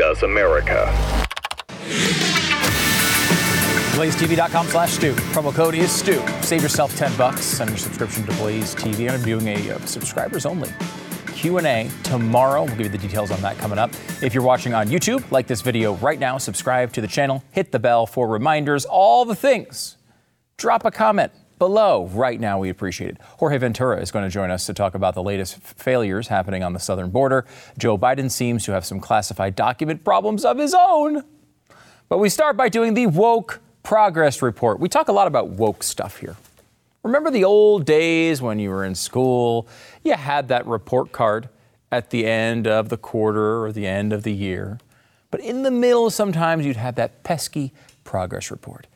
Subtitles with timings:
[0.00, 0.86] Does America.
[3.92, 5.12] BlazeTV.com slash Stu.
[5.12, 6.22] Promo code is Stu.
[6.40, 9.12] Save yourself 10 bucks on your subscription to Blaze TV.
[9.12, 10.70] I'm doing a uh, subscribers only
[11.34, 12.64] Q&A tomorrow.
[12.64, 13.90] We'll give you the details on that coming up.
[14.22, 17.70] If you're watching on YouTube, like this video right now, subscribe to the channel, hit
[17.70, 19.98] the bell for reminders, all the things.
[20.56, 22.58] Drop a comment below right now.
[22.58, 23.18] We appreciate it.
[23.38, 26.72] Jorge Ventura is going to join us to talk about the latest failures happening on
[26.72, 27.46] the southern border.
[27.78, 31.22] Joe Biden seems to have some classified document problems of his own.
[32.08, 34.80] But we start by doing the woke progress report.
[34.80, 36.34] We talk a lot about woke stuff here.
[37.04, 39.68] Remember the old days when you were in school?
[40.02, 41.48] You had that report card
[41.92, 44.80] at the end of the quarter or the end of the year.
[45.30, 48.86] But in the middle, sometimes you'd have that pesky progress report.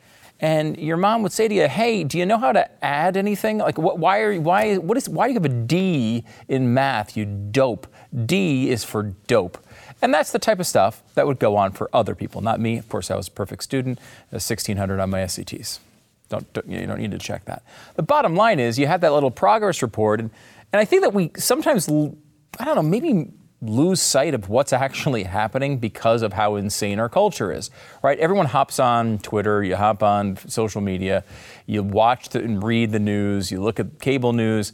[0.41, 3.59] And your mom would say to you, "Hey, do you know how to add anything?
[3.59, 7.15] Like, why are you, why what is why do you have a D in math?
[7.15, 7.87] You dope.
[8.25, 9.57] D is for dope."
[10.01, 12.77] And that's the type of stuff that would go on for other people, not me.
[12.77, 15.79] Of course, I was a perfect student, uh, a 1600 on my SATs.
[16.27, 17.63] Don't, don't, you don't need to check that.
[17.95, 20.31] The bottom line is you had that little progress report, and,
[20.73, 25.23] and I think that we sometimes, I don't know, maybe lose sight of what's actually
[25.23, 27.71] happening because of how insane our culture is,
[28.03, 28.19] right?
[28.19, 31.23] Everyone hops on Twitter, you hop on social media,
[31.65, 34.73] you watch the, and read the news, you look at cable news,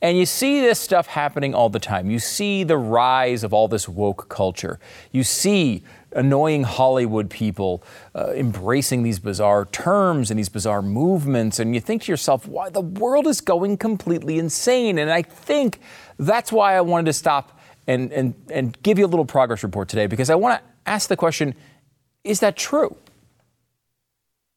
[0.00, 2.10] and you see this stuff happening all the time.
[2.10, 4.80] You see the rise of all this woke culture.
[5.12, 11.60] You see annoying Hollywood people uh, embracing these bizarre terms and these bizarre movements.
[11.60, 14.98] And you think to yourself, why the world is going completely insane.
[14.98, 15.78] And I think
[16.18, 19.88] that's why I wanted to stop and, and, and give you a little progress report
[19.88, 21.54] today because I want to ask the question
[22.24, 22.96] is that true?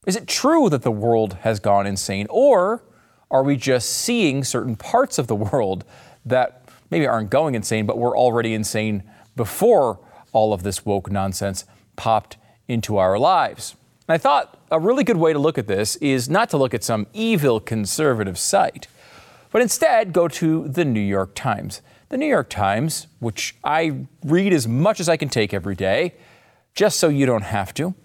[0.06, 2.28] Is it true that the world has gone insane?
[2.30, 2.84] Or
[3.32, 5.84] are we just seeing certain parts of the world
[6.26, 9.04] that maybe aren't going insane, but were already insane
[9.36, 10.00] before
[10.32, 11.66] all of this woke nonsense
[11.96, 12.38] popped
[12.68, 13.76] into our lives?
[14.08, 16.76] And I thought a really good way to look at this is not to look
[16.76, 18.88] at some evil conservative site,
[19.52, 21.82] but instead go to the New York Times.
[22.10, 26.14] The New York Times, which I read as much as I can take every day,
[26.76, 27.96] just so you don't have to.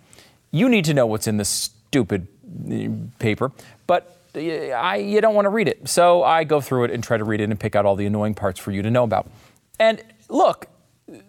[0.51, 2.27] You need to know what's in this stupid
[2.71, 2.89] uh,
[3.19, 3.53] paper,
[3.87, 5.89] but uh, I, you don't want to read it.
[5.89, 8.07] So I go through it and try to read it and pick out all the
[8.07, 9.31] annoying parts for you to know about.
[9.79, 10.69] And look,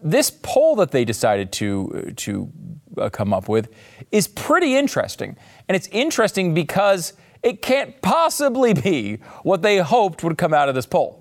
[0.02, 2.52] this poll that they decided to uh, to
[2.98, 3.70] uh, come up with
[4.12, 5.36] is pretty interesting,
[5.68, 10.76] and it's interesting because it can't possibly be what they hoped would come out of
[10.76, 11.21] this poll.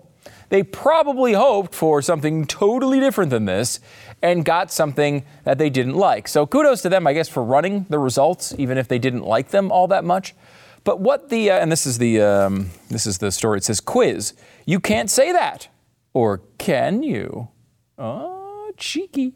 [0.50, 3.81] They probably hoped for something totally different than this
[4.21, 6.28] and got something that they didn't like.
[6.28, 9.49] So kudos to them, I guess, for running the results, even if they didn't like
[9.49, 10.34] them all that much.
[10.83, 13.59] But what the uh, and this is the um, this is the story.
[13.59, 14.34] It says quiz.
[14.66, 15.69] You can't say that,
[16.15, 17.49] or can you?
[17.97, 19.34] Oh, cheeky.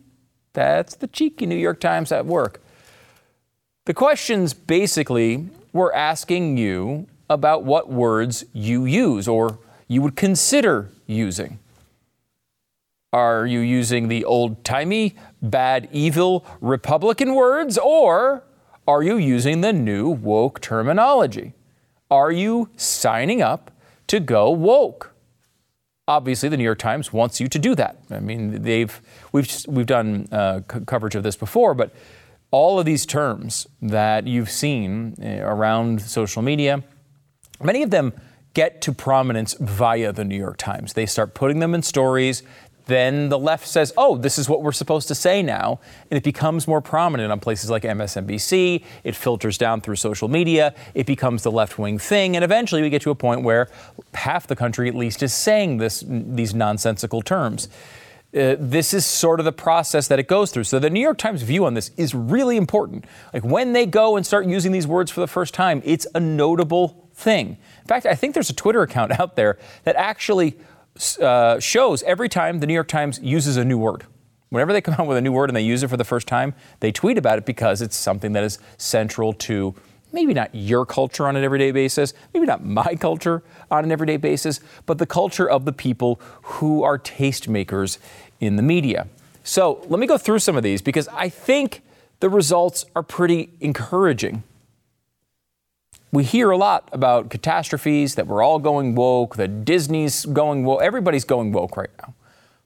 [0.52, 2.62] That's the cheeky New York Times at work.
[3.84, 9.58] The questions basically were asking you about what words you use or
[9.88, 11.58] you would consider using.
[13.12, 18.42] Are you using the old timey, bad, evil Republican words, or
[18.88, 21.52] are you using the new woke terminology?
[22.10, 23.70] Are you signing up
[24.08, 25.12] to go woke?
[26.06, 27.98] Obviously, the New York Times wants you to do that.
[28.10, 29.00] I mean, they've
[29.32, 31.94] we've we've done uh, c- coverage of this before, but
[32.50, 36.82] all of these terms that you've seen uh, around social media,
[37.62, 38.12] many of them
[38.54, 40.94] get to prominence via the New York Times.
[40.94, 42.42] They start putting them in stories.
[42.86, 45.80] Then the left says, oh, this is what we're supposed to say now.
[46.10, 48.84] And it becomes more prominent on places like MSNBC.
[49.04, 50.74] It filters down through social media.
[50.94, 52.36] It becomes the left wing thing.
[52.36, 53.68] And eventually we get to a point where
[54.12, 57.68] half the country, at least, is saying this, these nonsensical terms.
[58.36, 60.64] Uh, this is sort of the process that it goes through.
[60.64, 63.06] So the New York Times view on this is really important.
[63.32, 66.20] Like when they go and start using these words for the first time, it's a
[66.20, 67.56] notable thing.
[67.80, 70.56] In fact, I think there's a Twitter account out there that actually
[71.20, 74.04] uh, shows every time the New York Times uses a new word.
[74.50, 76.28] Whenever they come out with a new word and they use it for the first
[76.28, 79.74] time, they tweet about it because it's something that is central to
[80.12, 84.16] maybe not your culture on an everyday basis, maybe not my culture on an everyday
[84.16, 87.98] basis, but the culture of the people who are tastemakers
[88.40, 89.08] in the media.
[89.42, 91.82] So let me go through some of these because I think
[92.20, 94.44] the results are pretty encouraging.
[96.14, 100.80] We hear a lot about catastrophes, that we're all going woke, that Disney's going woke,
[100.80, 102.14] everybody's going woke right now.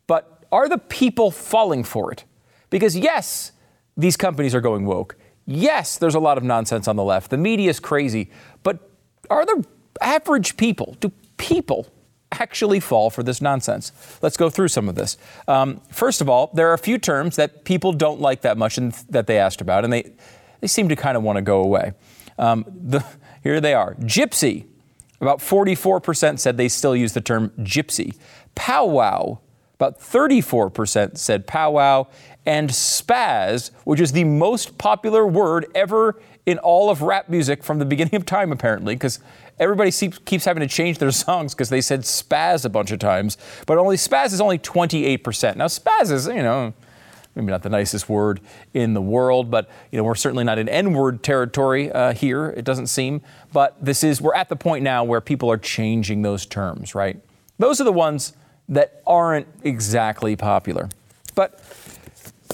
[0.06, 2.25] But are the people falling for it?
[2.69, 3.53] Because yes,
[3.97, 5.17] these companies are going woke.
[5.47, 7.31] Yes, there's a lot of nonsense on the left.
[7.31, 8.31] The media is crazy.
[8.62, 8.91] But
[9.31, 9.65] are the
[10.03, 11.87] average people, do people
[12.33, 13.93] actually fall for this nonsense?
[14.21, 15.17] Let's go through some of this.
[15.49, 18.77] Um, first of all, there are a few terms that people don't like that much
[18.77, 20.12] and that they asked about, and they,
[20.61, 21.93] they seem to kind of want to go away.
[22.38, 23.05] Um, the,
[23.43, 24.67] here they are Gypsy.
[25.20, 28.17] About 44% said they still use the term gypsy.
[28.55, 29.38] Powwow.
[29.75, 32.06] About 34% said powwow
[32.44, 37.79] and spaz, which is the most popular word ever in all of rap music from
[37.79, 39.20] the beginning of time, apparently, because
[39.61, 43.37] everybody keeps having to change their songs because they said spaz a bunch of times.
[43.67, 45.56] But only spaz is only 28%.
[45.56, 46.75] Now, spaz is, you know,
[47.38, 48.40] maybe not the nicest word
[48.75, 52.50] in the world, but you know we're certainly not in N-word territory uh, here.
[52.50, 56.23] It doesn't seem, but this is we're at the point now where people are changing
[56.23, 57.20] those terms, right?
[57.58, 58.35] Those are the ones
[58.69, 60.90] that aren't exactly popular,
[61.35, 61.61] but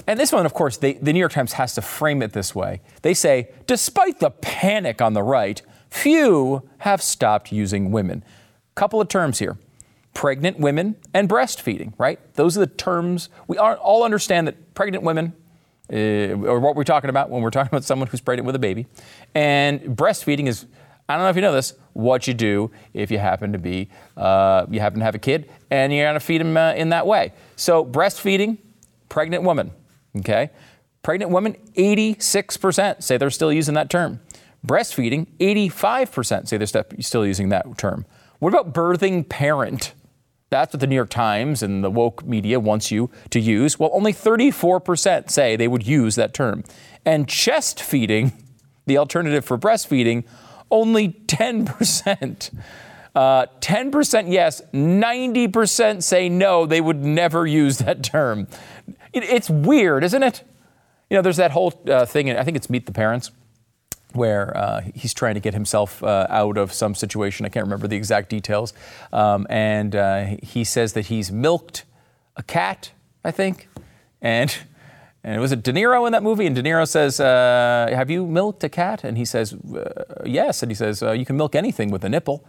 [0.06, 2.54] and this one, of course, they, the New York Times has to frame it this
[2.54, 2.81] way.
[3.02, 8.22] They say, despite the panic on the right, few have stopped using women.
[8.75, 9.56] Couple of terms here
[10.14, 12.20] pregnant women and breastfeeding, right?
[12.34, 15.32] Those are the terms we all understand that pregnant women,
[15.93, 18.61] uh, or what we're talking about when we're talking about someone who's pregnant with a
[18.61, 18.87] baby,
[19.35, 20.67] and breastfeeding is.
[21.06, 21.75] I don't know if you know this.
[21.93, 25.50] What you do if you happen to be, uh, you happen to have a kid,
[25.71, 27.35] and you're going to feed them uh, in that way.
[27.56, 28.56] So breastfeeding,
[29.11, 29.71] pregnant woman,
[30.19, 30.50] Okay?
[31.03, 34.20] Pregnant women, 86% say they're still using that term.
[34.67, 38.06] Breastfeeding, 85% say they're still using that term.
[38.38, 39.93] What about birthing parent?
[40.50, 43.79] That's what the New York Times and the woke media wants you to use.
[43.79, 46.64] Well, only 34% say they would use that term.
[47.05, 48.32] And chest feeding,
[48.87, 50.25] the alternative for breastfeeding,
[50.70, 52.55] only 10%.
[53.14, 58.49] Uh, 10% yes, 90% say no, they would never use that term.
[59.12, 60.43] It, it's weird, isn't it?
[61.11, 63.31] You know, there's that whole uh, thing, I think it's Meet the Parents,
[64.14, 67.44] where uh, he's trying to get himself uh, out of some situation.
[67.44, 68.72] I can't remember the exact details.
[69.12, 71.84] Um, and uh, he says that he's milked
[72.37, 72.93] a cat,
[73.25, 73.69] I think.
[74.20, 74.56] And
[75.22, 76.46] and was it De Niro in that movie?
[76.46, 80.62] And De Niro says, uh, "Have you milked a cat?" And he says, uh, "Yes."
[80.62, 82.44] And he says, uh, "You can milk anything with a nipple."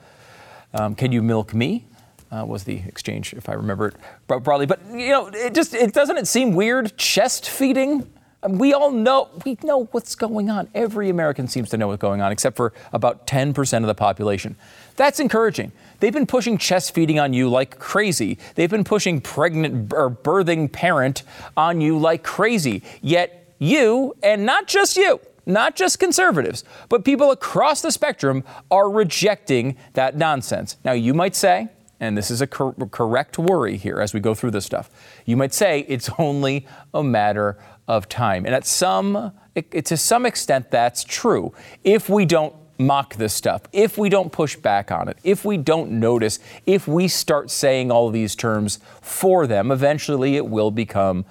[0.73, 1.85] Um, can you milk me?
[2.31, 4.65] Uh, was the exchange, if I remember it broadly.
[4.65, 8.11] But you know, it just it doesn't it seem weird chest feeding.
[8.45, 10.69] Um, we all know we know what's going on.
[10.75, 14.55] Every American seems to know what's going on, except for about 10% of the population.
[14.95, 15.71] That's encouraging.
[15.99, 18.37] They've been pushing chest feeding on you like crazy.
[18.53, 21.23] They've been pushing pregnant or birthing parent
[21.57, 22.83] on you like crazy.
[23.01, 28.89] Yet you, and not just you, not just conservatives, but people across the spectrum are
[28.89, 30.77] rejecting that nonsense.
[30.85, 31.69] Now, you might say,
[31.99, 34.89] and this is a cor- correct worry here as we go through this stuff,
[35.25, 38.45] you might say it's only a matter of time.
[38.45, 41.53] And at some, it, to some extent, that's true.
[41.83, 45.57] If we don't mock this stuff, if we don't push back on it, if we
[45.57, 51.25] don't notice, if we start saying all these terms for them, eventually it will become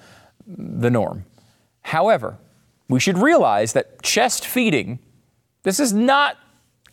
[0.47, 1.25] the norm.
[1.81, 2.37] However,
[2.87, 4.99] we should realize that chest feeding,
[5.63, 6.37] this is not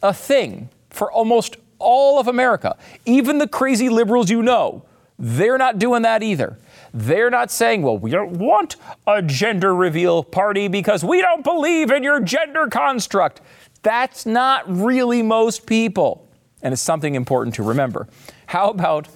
[0.02, 2.76] a thing for almost all of America.
[3.04, 4.84] Even the crazy liberals you know,
[5.18, 6.58] they're not doing that either.
[6.94, 11.90] They're not saying, well, we don't want a gender reveal party because we don't believe
[11.90, 13.40] in your gender construct.
[13.82, 16.28] That's not really most people.
[16.62, 18.08] And it's something important to remember.
[18.46, 19.08] How about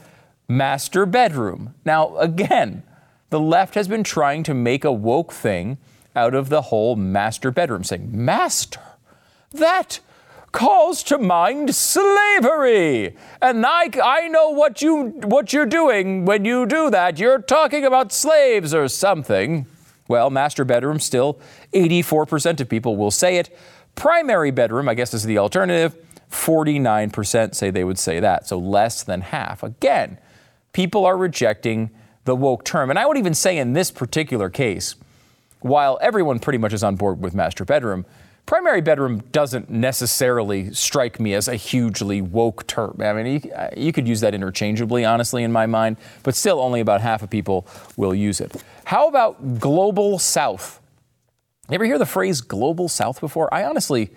[0.48, 1.74] master bedroom?
[1.84, 2.82] Now, again,
[3.30, 5.78] the left has been trying to make a woke thing
[6.14, 8.80] out of the whole master bedroom, saying, Master,
[9.52, 10.00] that
[10.56, 13.14] calls to mind slavery.
[13.42, 17.18] And I, I know what, you, what you're doing when you do that.
[17.18, 19.66] You're talking about slaves or something.
[20.08, 21.38] Well, master bedroom, still
[21.74, 23.54] 84% of people will say it.
[23.96, 25.94] Primary bedroom, I guess, is the alternative.
[26.30, 29.62] 49% say they would say that, so less than half.
[29.62, 30.16] Again,
[30.72, 31.90] people are rejecting
[32.24, 32.88] the woke term.
[32.88, 34.94] And I would even say in this particular case,
[35.60, 38.06] while everyone pretty much is on board with master bedroom,
[38.46, 42.96] primary bedroom doesn't necessarily strike me as a hugely woke term.
[43.00, 46.80] I mean, you, you, could use that interchangeably, honestly, in my mind, but still only
[46.80, 48.62] about half of people will use it.
[48.84, 50.80] How about global south?
[51.68, 53.52] You ever hear the phrase global south before?
[53.52, 54.10] I honestly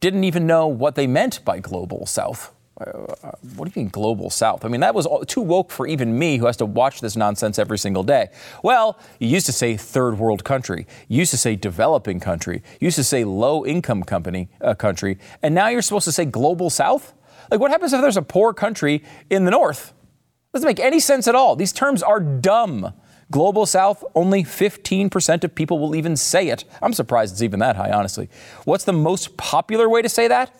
[0.00, 2.52] didn't even know what they meant by global south.
[2.80, 4.64] Uh, what do you mean global south?
[4.64, 7.58] I mean, that was too woke for even me who has to watch this nonsense
[7.58, 8.28] every single day.
[8.62, 10.86] Well, you used to say third world country.
[11.08, 12.62] You used to say developing country.
[12.80, 15.18] You used to say low income company, uh, country.
[15.42, 17.12] And now you're supposed to say global south?
[17.50, 19.92] Like, what happens if there's a poor country in the north?
[20.52, 21.56] Doesn't make any sense at all.
[21.56, 22.92] These terms are dumb.
[23.30, 26.64] Global South, only 15% of people will even say it.
[26.82, 28.28] I'm surprised it's even that high, honestly.
[28.64, 30.52] What's the most popular way to say that?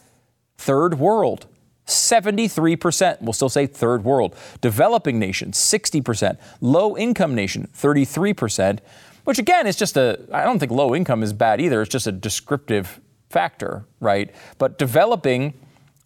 [0.57, 1.47] Third world.
[1.87, 4.37] 73% We'll still say third world.
[4.61, 6.39] Developing nation, 60%.
[6.61, 8.79] Low income nation, 33%,
[9.25, 11.83] which again is just a, I don't think low income is bad either.
[11.83, 14.35] It's just a descriptive factor, right?
[14.59, 15.55] But developing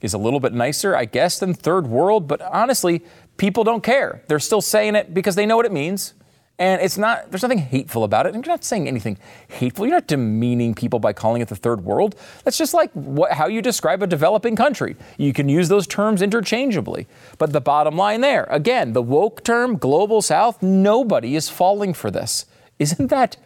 [0.02, 2.28] is a little bit nicer, I guess, than third world.
[2.28, 3.02] But honestly,
[3.36, 4.22] people don't care.
[4.28, 6.14] They're still saying it because they know what it means.
[6.56, 8.34] And it's not, there's nothing hateful about it.
[8.34, 9.18] And you're not saying anything
[9.48, 9.86] hateful.
[9.86, 12.14] You're not demeaning people by calling it the third world.
[12.44, 14.94] That's just like what, how you describe a developing country.
[15.18, 17.08] You can use those terms interchangeably.
[17.38, 22.10] But the bottom line there, again, the woke term, global south, nobody is falling for
[22.10, 22.46] this.
[22.78, 23.36] Isn't that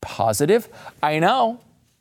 [0.00, 0.70] positive?
[1.02, 1.60] I know.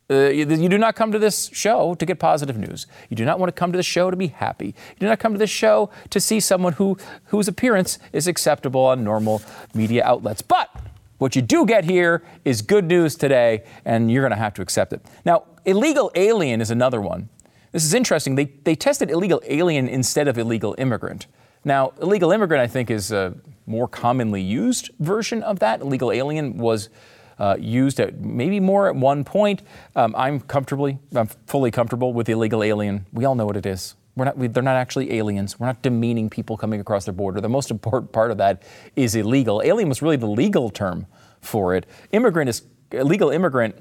[0.10, 2.88] Uh, you, you, do not come to this show to get positive news.
[3.10, 4.68] You do not want to come to the show to be happy.
[4.68, 8.86] You do not come to this show to see someone who, whose appearance is acceptable
[8.86, 9.42] on normal
[9.74, 10.42] media outlets.
[10.42, 10.70] But
[11.18, 14.62] what you do get here is good news today, and you're going to have to
[14.62, 15.02] accept it.
[15.26, 17.28] Now, illegal alien is another one.
[17.74, 18.36] This is interesting.
[18.36, 21.28] They, they tested illegal alien instead of illegal immigrant.
[21.66, 23.36] Now, illegal immigrant, I think, is a
[23.66, 25.82] more commonly used version of that.
[25.82, 26.88] Illegal alien was
[27.40, 29.62] uh, used at maybe more at one point.
[29.96, 33.06] Um, I'm comfortably, I'm fully comfortable with illegal alien.
[33.14, 33.96] We all know what it is.
[34.16, 35.60] We're not, we, they're not actually aliens.
[35.60, 37.40] We're not demeaning people coming across the border.
[37.40, 38.64] The most important part of that
[38.96, 39.62] is illegal.
[39.64, 41.06] Alien was really the legal term
[41.40, 41.86] for it.
[42.12, 43.76] Immigrant is illegal immigrant.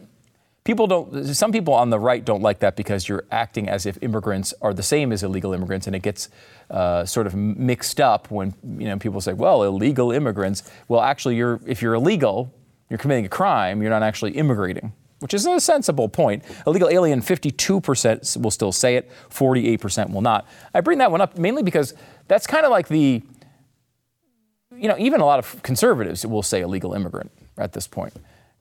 [0.65, 1.25] People don't.
[1.25, 4.75] Some people on the right don't like that because you're acting as if immigrants are
[4.75, 6.29] the same as illegal immigrants, and it gets
[6.71, 11.37] uh, sort of mixed up when you know people say, "Well, illegal immigrants." Well, actually,
[11.37, 12.53] you're if you're illegal,
[12.89, 16.45] you're committing a crime, you're not actually immigrating, which is a sensible point.
[16.67, 20.47] Illegal alien, 52% will still say it, 48% will not.
[20.73, 21.95] I bring that one up mainly because
[22.29, 23.23] that's kind of like the,
[24.77, 28.15] you know, even a lot of conservatives will say illegal immigrant at this point.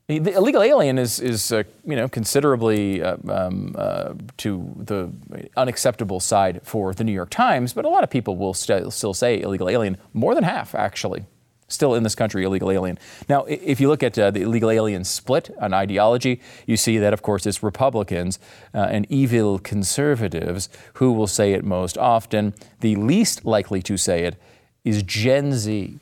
[0.08, 5.12] The illegal alien is, is uh, you know, considerably uh, um, uh, to the
[5.58, 9.15] unacceptable side for the New York Times, but a lot of people will st- still
[9.15, 11.25] say illegal alien, more than half actually
[11.67, 13.00] still in this country, illegal alien.
[13.27, 17.13] Now, if you look at uh, the illegal alien split on ideology, you see that,
[17.13, 18.39] of course, it's Republicans
[18.74, 22.53] uh, and evil conservatives who will say it most often.
[22.81, 24.36] The least likely to say it
[24.84, 25.98] is Gen Z,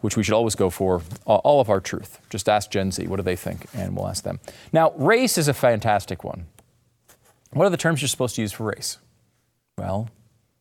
[0.00, 2.20] which we should always go for all of our truth.
[2.28, 3.66] Just ask Gen Z, what do they think?
[3.74, 4.38] And we'll ask them.
[4.72, 6.46] Now, race is a fantastic one.
[7.52, 8.98] What are the terms you're supposed to use for race?
[9.78, 10.10] Well,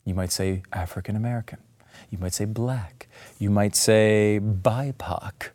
[0.06, 1.58] you might say African American.
[2.10, 3.08] You might say black.
[3.40, 5.50] You might say BIPOC,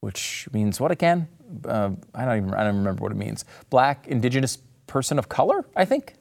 [0.00, 1.28] which means what again?
[1.64, 3.44] Uh, I don't even I don't remember what it means.
[3.70, 6.14] Black, indigenous person of color, I think.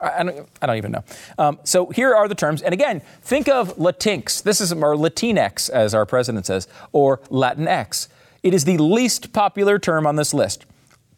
[0.00, 1.04] I don't, I don't even know.
[1.38, 2.62] Um, so here are the terms.
[2.62, 4.42] And again, think of Latinx.
[4.42, 8.08] This is, or Latinx, as our president says, or Latinx.
[8.42, 10.66] It is the least popular term on this list.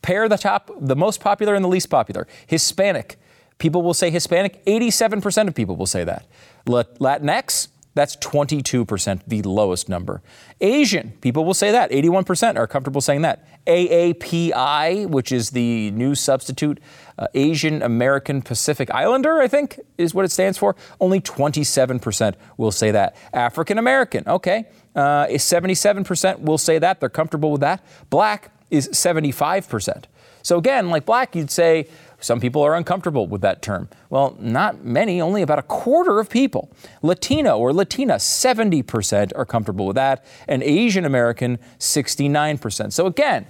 [0.02, 2.28] Pair the top, the most popular and the least popular.
[2.46, 3.18] Hispanic.
[3.58, 4.64] People will say Hispanic.
[4.66, 6.26] 87% of people will say that.
[6.66, 10.20] Latinx, that's 22%, the lowest number.
[10.60, 11.90] Asian, people will say that.
[11.90, 13.48] 81% are comfortable saying that.
[13.66, 16.78] AAPI, which is the new substitute,
[17.18, 20.76] uh, Asian American Pacific Islander, I think is what it stands for.
[21.00, 23.16] Only 27% will say that.
[23.32, 24.66] African American, okay.
[24.94, 27.00] Uh, 77% will say that.
[27.00, 27.82] They're comfortable with that.
[28.10, 30.04] Black is 75%.
[30.42, 31.88] So again, like black, you'd say
[32.20, 33.88] some people are uncomfortable with that term.
[34.10, 36.70] Well, not many, only about a quarter of people.
[37.02, 42.92] Latino or Latina, 70% are comfortable with that, and Asian American, 69%.
[42.92, 43.46] So again,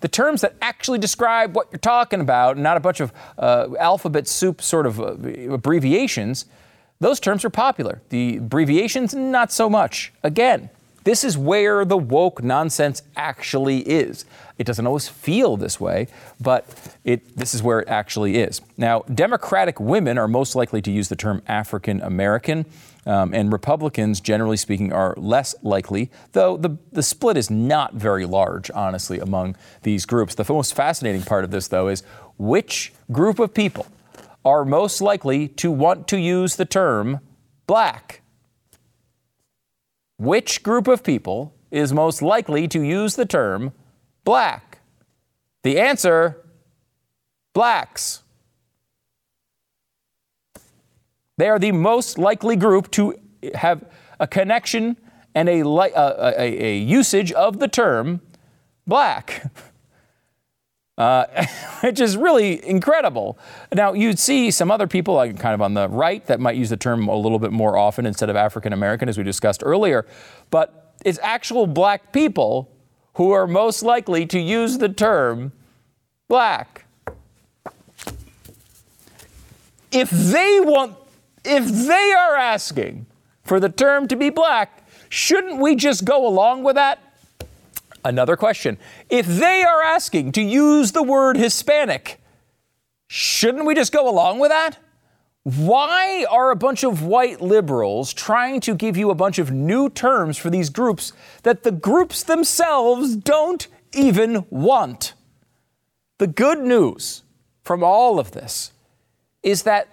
[0.00, 4.28] the terms that actually describe what you're talking about, not a bunch of uh, alphabet
[4.28, 5.14] soup sort of uh,
[5.52, 6.44] abbreviations,
[7.00, 8.02] those terms are popular.
[8.10, 10.12] The abbreviations, not so much.
[10.22, 10.70] Again,
[11.04, 14.24] this is where the woke nonsense actually is.
[14.62, 16.06] It doesn't always feel this way,
[16.40, 16.64] but
[17.02, 18.60] it, this is where it actually is.
[18.76, 22.64] Now, Democratic women are most likely to use the term African American,
[23.04, 28.24] um, and Republicans, generally speaking, are less likely, though the, the split is not very
[28.24, 30.36] large, honestly, among these groups.
[30.36, 32.04] The most fascinating part of this, though, is
[32.38, 33.88] which group of people
[34.44, 37.18] are most likely to want to use the term
[37.66, 38.22] black?
[40.18, 43.72] Which group of people is most likely to use the term
[44.24, 44.78] black?
[45.62, 46.38] The answer
[47.52, 48.22] blacks.
[51.38, 53.14] They are the most likely group to
[53.54, 53.84] have
[54.20, 54.96] a connection
[55.34, 58.20] and a, a, a, a usage of the term
[58.86, 59.50] black.
[60.98, 61.46] Uh,
[61.80, 63.38] which is really incredible.
[63.74, 66.68] Now, you'd see some other people, like kind of on the right, that might use
[66.68, 70.06] the term a little bit more often instead of African American, as we discussed earlier.
[70.50, 72.70] But it's actual black people
[73.14, 75.52] who are most likely to use the term
[76.28, 76.86] black.
[79.90, 80.96] If they want,
[81.44, 83.06] if they are asking
[83.44, 86.98] for the term to be black, shouldn't we just go along with that?
[88.04, 88.78] Another question.
[89.10, 92.20] If they are asking to use the word Hispanic,
[93.06, 94.78] shouldn't we just go along with that?
[95.44, 99.90] Why are a bunch of white liberals trying to give you a bunch of new
[99.90, 105.14] terms for these groups that the groups themselves don't even want?
[106.18, 107.24] The good news
[107.64, 108.72] from all of this
[109.42, 109.88] is that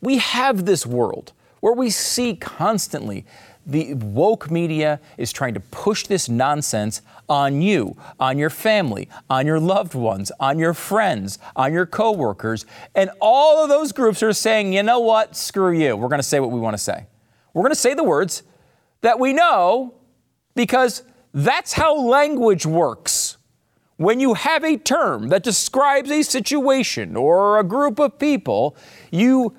[0.00, 3.26] we have this world where we see constantly
[3.66, 9.46] the woke media is trying to push this nonsense on you, on your family, on
[9.46, 12.66] your loved ones, on your friends, on your coworkers.
[12.94, 15.36] And all of those groups are saying, you know what?
[15.36, 15.96] Screw you.
[15.96, 17.06] We're going to say what we want to say.
[17.54, 18.42] We're going to say the words
[19.02, 19.94] that we know
[20.54, 21.02] because
[21.32, 23.36] that's how language works.
[23.96, 28.76] When you have a term that describes a situation or a group of people,
[29.10, 29.54] you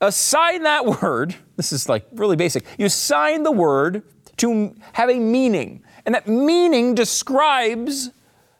[0.00, 1.36] assign that word.
[1.56, 2.64] This is like really basic.
[2.78, 4.02] You assign the word
[4.38, 5.82] to have a meaning.
[6.04, 8.10] And that meaning describes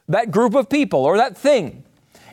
[0.08, 1.84] that group of people or that thing.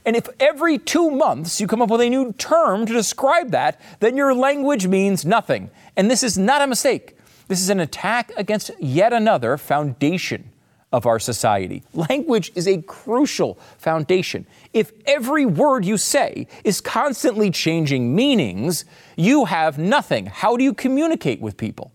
[0.06, 3.80] And if every two months you come up with a new term to describe that,
[4.00, 5.70] then your language means nothing.
[5.96, 7.18] And this is not a mistake.
[7.48, 10.53] This is an attack against yet another foundation
[10.94, 11.84] of our society.
[11.94, 14.46] Language is a crucial foundation.
[14.72, 18.86] If every word you say is constantly changing meanings,
[19.18, 20.28] you have nothing.
[20.28, 21.92] How do you communicate with people?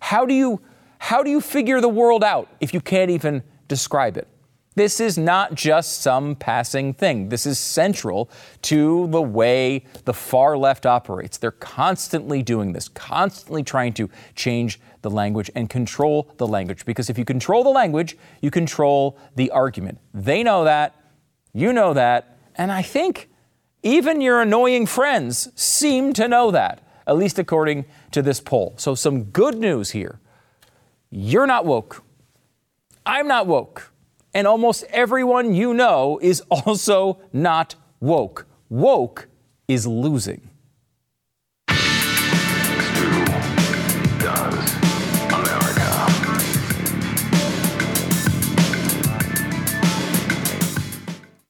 [0.00, 0.60] How do you
[0.98, 4.28] how do you figure the world out if you can't even describe it?
[4.74, 7.28] This is not just some passing thing.
[7.28, 8.30] This is central
[8.62, 11.36] to the way the far left operates.
[11.36, 16.86] They're constantly doing this, constantly trying to change the language and control the language.
[16.86, 19.98] Because if you control the language, you control the argument.
[20.14, 20.94] They know that,
[21.52, 23.28] you know that, and I think
[23.82, 28.74] even your annoying friends seem to know that, at least according to this poll.
[28.76, 30.18] So, some good news here
[31.14, 32.02] you're not woke.
[33.04, 33.91] I'm not woke.
[34.34, 38.46] And almost everyone you know is also not woke.
[38.68, 39.28] Woke
[39.68, 40.48] is losing.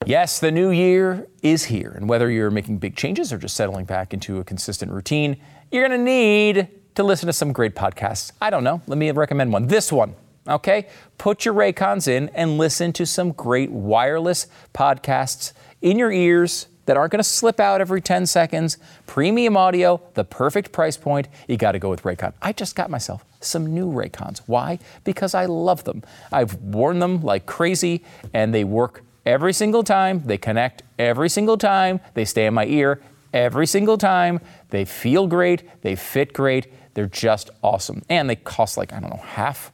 [0.05, 3.85] Yes, the new year is here, and whether you're making big changes or just settling
[3.85, 5.37] back into a consistent routine,
[5.71, 8.33] you're going to need to listen to some great podcasts.
[8.41, 8.83] I don't know.
[8.89, 9.69] Let me recommend one.
[9.69, 10.15] This one.
[10.49, 10.89] Okay?
[11.19, 16.97] Put your Raycons in and listen to some great wireless podcasts in your ears that
[16.97, 18.79] aren't going to slip out every 10 seconds.
[19.07, 21.29] Premium audio, the perfect price point.
[21.47, 22.33] You got to go with Raycon.
[22.43, 24.41] I just got myself some new Raycons.
[24.47, 24.79] Why?
[25.05, 26.03] Because I love them.
[26.33, 28.03] I've worn them like crazy
[28.35, 30.23] and they work every single time.
[30.25, 32.01] They connect every single time.
[32.15, 33.01] They stay in my ear
[33.33, 34.41] every single time.
[34.71, 35.83] They feel great.
[35.83, 36.67] They fit great.
[36.95, 38.03] They're just awesome.
[38.09, 39.73] And they cost like, I don't know, half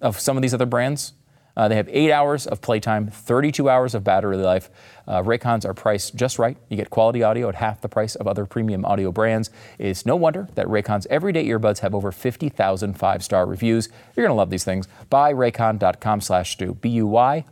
[0.00, 1.12] of some of these other brands.
[1.58, 4.70] Uh, they have eight hours of playtime, 32 hours of battery life.
[5.08, 6.56] Uh, Raycons are priced just right.
[6.68, 9.50] You get quality audio at half the price of other premium audio brands.
[9.76, 13.88] It's no wonder that Raycon's everyday earbuds have over 50,000 five-star reviews.
[14.14, 14.86] You're to love these things.
[15.10, 17.46] Buy Raycon.com slash Stu, B-U-Y-R-A-Y-C-O-N.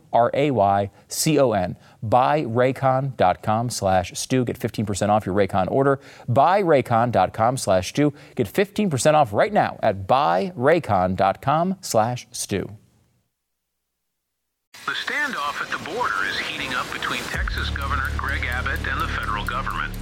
[2.09, 4.45] Buy Raycon.com slash Stu.
[4.45, 5.99] Get 15% off your Raycon order.
[6.27, 8.13] Buy Raycon.com slash Stu.
[8.35, 12.69] Get 15% off right now at buyraycon.com slash Stu.
[14.85, 19.07] The standoff at the border is heating up between Texas Governor Greg Abbott and the
[19.07, 19.93] federal government.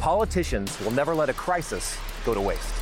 [0.00, 2.81] Politicians will never let a crisis go to waste.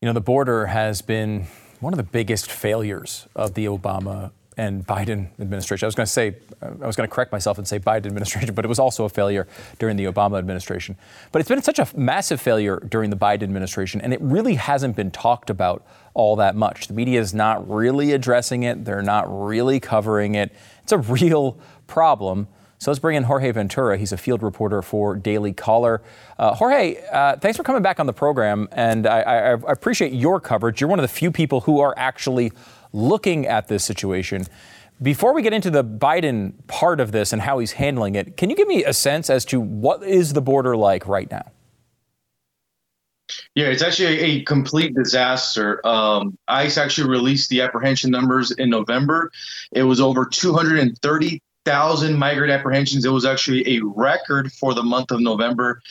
[0.00, 1.48] You know, the border has been
[1.80, 5.86] one of the biggest failures of the Obama and Biden administration.
[5.86, 8.54] I was going to say, I was going to correct myself and say Biden administration,
[8.54, 9.48] but it was also a failure
[9.80, 10.96] during the Obama administration.
[11.32, 14.94] But it's been such a massive failure during the Biden administration, and it really hasn't
[14.94, 15.84] been talked about
[16.14, 16.86] all that much.
[16.86, 20.52] The media is not really addressing it, they're not really covering it.
[20.84, 21.58] It's a real
[21.88, 22.46] problem.
[22.78, 23.98] So let's bring in Jorge Ventura.
[23.98, 26.00] He's a field reporter for Daily Caller.
[26.38, 30.12] Uh, Jorge, uh, thanks for coming back on the program, and I, I, I appreciate
[30.12, 30.80] your coverage.
[30.80, 32.52] You're one of the few people who are actually
[32.92, 34.44] looking at this situation.
[35.02, 38.50] Before we get into the Biden part of this and how he's handling it, can
[38.50, 41.50] you give me a sense as to what is the border like right now?
[43.54, 45.86] Yeah, it's actually a, complete disaster.
[45.86, 49.30] Um, ICE actually released the apprehension numbers in November.
[49.72, 50.24] It was over
[51.68, 53.04] 230,000 migrant apprehensions.
[53.04, 55.82] It was actually a record for the month of November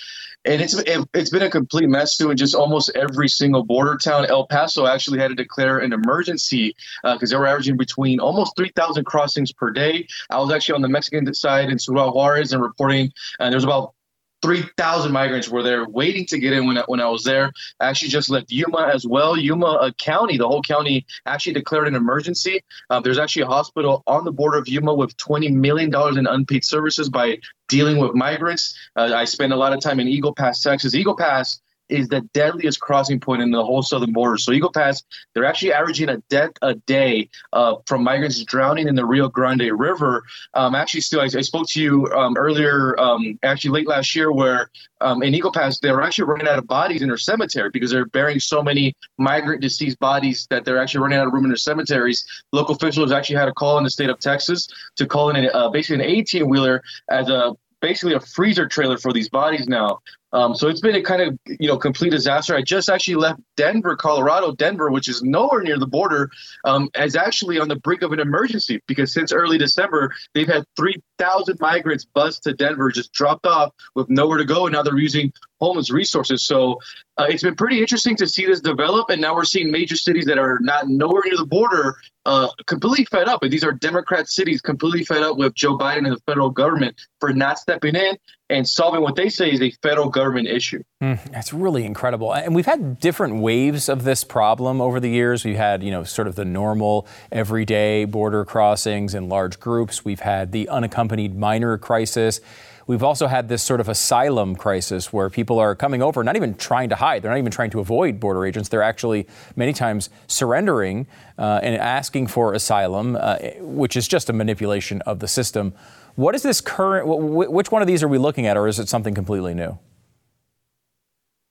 [0.46, 3.98] and it's it, has been a complete mess too in just almost every single border
[3.98, 4.26] town.
[4.26, 8.56] El Paso actually had to declare an emergency because uh, they were averaging between almost
[8.56, 10.08] 3,000 crossings per day.
[10.30, 13.66] I was actually on the Mexican side in Ciudad Juarez and reporting, and there was
[13.66, 13.94] about
[14.42, 17.52] 3,000 migrants were there waiting to get in when I, when I was there.
[17.80, 19.36] I actually just left Yuma as well.
[19.36, 22.64] Yuma uh, County, the whole county, actually declared an emergency.
[22.90, 26.64] Uh, there's actually a hospital on the border of Yuma with $20 million in unpaid
[26.64, 28.78] services by dealing with migrants.
[28.96, 30.94] Uh, I spent a lot of time in Eagle Pass, Texas.
[30.94, 34.38] Eagle Pass is the deadliest crossing point in the whole southern border.
[34.38, 38.96] So Eagle Pass, they're actually averaging a death a day uh, from migrants drowning in
[38.96, 40.24] the Rio Grande River.
[40.54, 44.32] Um, actually, still, I, I, spoke to you um, earlier, um, actually late last year,
[44.32, 44.70] where
[45.02, 47.92] um, in Eagle Pass they were actually running out of bodies in their cemetery because
[47.92, 51.50] they're burying so many migrant deceased bodies that they're actually running out of room in
[51.50, 52.26] their cemeteries.
[52.52, 55.48] Local officials actually had a call in the state of Texas to call in a,
[55.50, 60.00] uh, basically an 18 wheeler as a basically a freezer trailer for these bodies now.
[60.34, 62.56] Um, so it's been a kind of you know complete disaster.
[62.56, 64.54] I just actually left Denver, Colorado.
[64.54, 66.30] Denver, which is nowhere near the border,
[66.66, 70.66] um, is actually on the brink of an emergency because since early December they've had
[70.76, 74.84] three thousand migrants bus to Denver, just dropped off with nowhere to go, and now
[74.84, 76.44] they're using homeless resources.
[76.44, 76.80] So
[77.18, 80.26] uh, it's been pretty interesting to see this develop, and now we're seeing major cities
[80.26, 83.42] that are not nowhere near the border uh, completely fed up.
[83.42, 87.00] And these are Democrat cities completely fed up with Joe Biden and the federal government
[87.20, 88.18] for not stepping in
[88.50, 90.84] and solving what they say is a federal government issue.
[91.00, 92.34] Mm, that's really incredible.
[92.34, 95.46] And we've had different waves of this problem over the years.
[95.46, 100.04] We've had, you know, sort of the normal everyday border crossings in large groups.
[100.04, 102.42] We've had the unaccompanied minor crisis.
[102.88, 106.56] We've also had this sort of asylum crisis where people are coming over, not even
[106.56, 107.22] trying to hide.
[107.22, 108.70] They're not even trying to avoid border agents.
[108.70, 111.06] They're actually many times surrendering
[111.38, 115.74] uh, and asking for asylum, uh, which is just a manipulation of the system.
[116.16, 117.06] What is this current?
[117.08, 119.78] Which one of these are we looking at, or is it something completely new?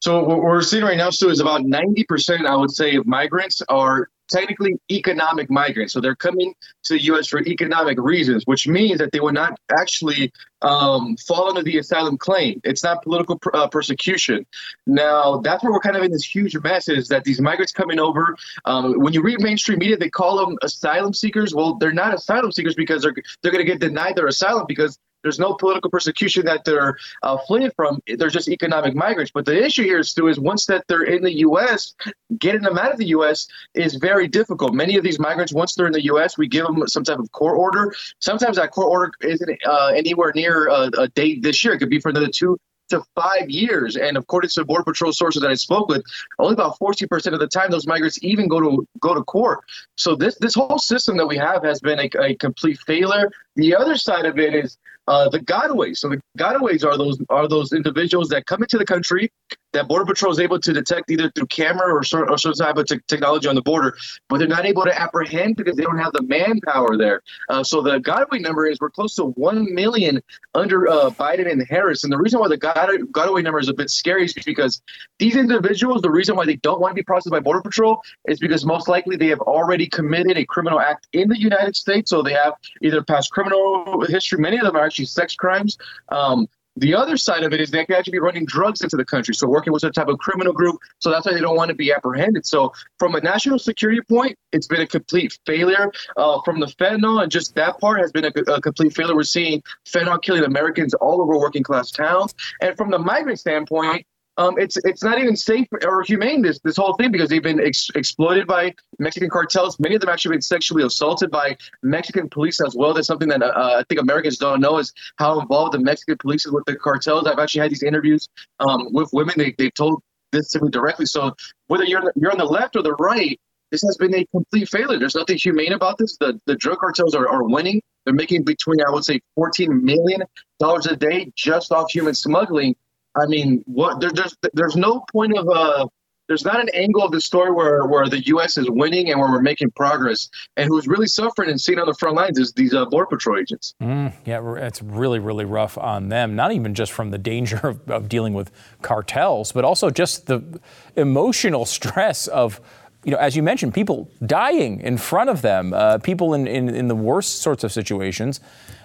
[0.00, 3.62] So what we're seeing right now, Stu, is about 90%, I would say, of migrants
[3.68, 5.92] are technically economic migrants.
[5.92, 6.54] So they're coming
[6.84, 7.28] to the U.S.
[7.28, 10.32] for economic reasons, which means that they will not actually
[10.62, 12.60] um, fall under the asylum claim.
[12.64, 14.46] It's not political pr- uh, persecution.
[14.86, 18.00] Now, that's where we're kind of in this huge mess is that these migrants coming
[18.00, 21.54] over, um, when you read mainstream media, they call them asylum seekers.
[21.54, 24.98] Well, they're not asylum seekers because they're, they're going to get denied their asylum because
[25.22, 28.00] there's no political persecution that they're uh, fleeing from.
[28.06, 29.32] They're just economic migrants.
[29.32, 31.94] But the issue here, Stu, is once that they're in the U.S.,
[32.38, 33.46] getting them out of the U.S.
[33.74, 34.74] is very difficult.
[34.74, 37.30] Many of these migrants, once they're in the U.S., we give them some type of
[37.32, 37.94] court order.
[38.20, 41.74] Sometimes that court order isn't uh, anywhere near a, a date this year.
[41.74, 42.58] It could be for another two
[42.90, 43.96] to five years.
[43.96, 46.04] And according to Border Patrol sources that I spoke with,
[46.38, 49.60] only about 40% of the time those migrants even go to go to court.
[49.96, 53.30] So this this whole system that we have has been a, a complete failure.
[53.56, 55.98] The other side of it is uh, the gotaways.
[55.98, 59.30] So the gotaways are those are those individuals that come into the country
[59.72, 62.86] that Border Patrol is able to detect either through camera or, or some type of
[63.06, 63.96] technology on the border,
[64.28, 67.22] but they're not able to apprehend because they don't have the manpower there.
[67.48, 70.22] Uh, so the gotaway number is we're close to one million
[70.54, 73.90] under uh, Biden and Harris, and the reason why the gotaway number is a bit
[73.90, 74.82] scary is because
[75.18, 78.38] these individuals, the reason why they don't want to be processed by Border Patrol is
[78.38, 82.22] because most likely they have already committed a criminal act in the United States, so
[82.22, 84.38] they have either past criminal history.
[84.38, 85.76] Many of them are actually sex crimes.
[86.08, 89.04] Um, the other side of it is they can actually be running drugs into the
[89.04, 90.76] country, so working with some type of criminal group.
[90.98, 92.46] So that's why they don't want to be apprehended.
[92.46, 95.90] So from a national security point, it's been a complete failure.
[96.16, 99.14] Uh, from the fentanyl and just that part has been a, a, complete failure.
[99.14, 102.34] We're seeing fentanyl killing Americans all over working class towns.
[102.60, 104.06] And from the migrant standpoint,
[104.38, 107.60] um, it's it's not even safe or humane this this whole thing because they've been
[107.60, 109.78] ex- exploited by Mexican cartels.
[109.80, 112.92] Many of them actually been sexually assaulted by Mexican police as well.
[112.92, 116.44] That's something that uh, I think Americans don't know is how involved the Mexican police
[116.44, 117.26] is with the cartels.
[117.26, 118.28] I've actually had these interviews
[118.60, 119.34] um, with women.
[119.38, 121.06] They they've told this to me directly.
[121.06, 121.34] So
[121.68, 124.98] whether you're you're on the left or the right, this has been a complete failure.
[124.98, 126.16] There's nothing humane about this.
[126.18, 127.80] The the drug cartels are, are winning.
[128.04, 130.22] They're making between I would say 14 million
[130.60, 132.76] dollars a day just off human smuggling.
[133.16, 135.88] I mean, what there, there's there's no point of uh
[136.28, 138.56] there's not an angle of the story where where the U.S.
[138.56, 140.28] is winning and where we're making progress.
[140.56, 143.38] And who's really suffering and sitting on the front lines is these uh, border patrol
[143.38, 143.74] agents.
[143.80, 146.34] Mm, yeah, it's really really rough on them.
[146.34, 148.50] Not even just from the danger of, of dealing with
[148.82, 150.60] cartels, but also just the
[150.96, 152.60] emotional stress of
[153.04, 156.68] you know, as you mentioned, people dying in front of them, uh, people in, in,
[156.68, 158.40] in, the worst sorts of situations.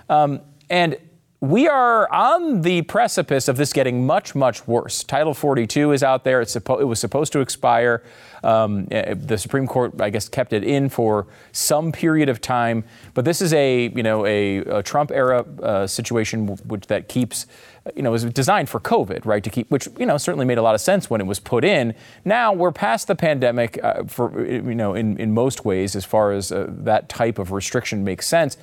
[0.09, 0.95] Um, and
[1.41, 5.03] we are on the precipice of this getting much, much worse.
[5.03, 6.39] Title 42 is out there.
[6.43, 8.03] Suppo- it was supposed to expire.
[8.43, 12.83] Um, eh, the Supreme Court, I guess, kept it in for some period of time.
[13.15, 17.47] But this is a, you know, a, a Trump era uh, situation which that keeps,
[17.95, 19.43] you know, was designed for COVID, right?
[19.43, 21.63] To keep, which you know certainly made a lot of sense when it was put
[21.63, 21.95] in.
[22.23, 26.33] Now we're past the pandemic, uh, for you know, in in most ways, as far
[26.33, 28.57] as uh, that type of restriction makes sense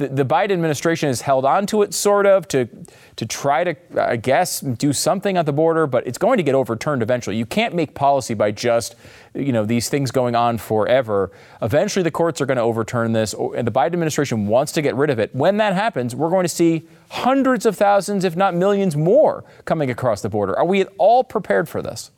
[0.00, 2.66] the, the Biden administration has held on to it, sort of, to
[3.16, 6.54] to try to, I guess, do something at the border, but it's going to get
[6.54, 7.36] overturned eventually.
[7.36, 8.96] You can't make policy by just,
[9.34, 11.30] you know, these things going on forever.
[11.60, 14.94] Eventually, the courts are going to overturn this, and the Biden administration wants to get
[14.94, 15.34] rid of it.
[15.34, 19.90] When that happens, we're going to see hundreds of thousands, if not millions more, coming
[19.90, 20.58] across the border.
[20.58, 22.10] Are we at all prepared for this?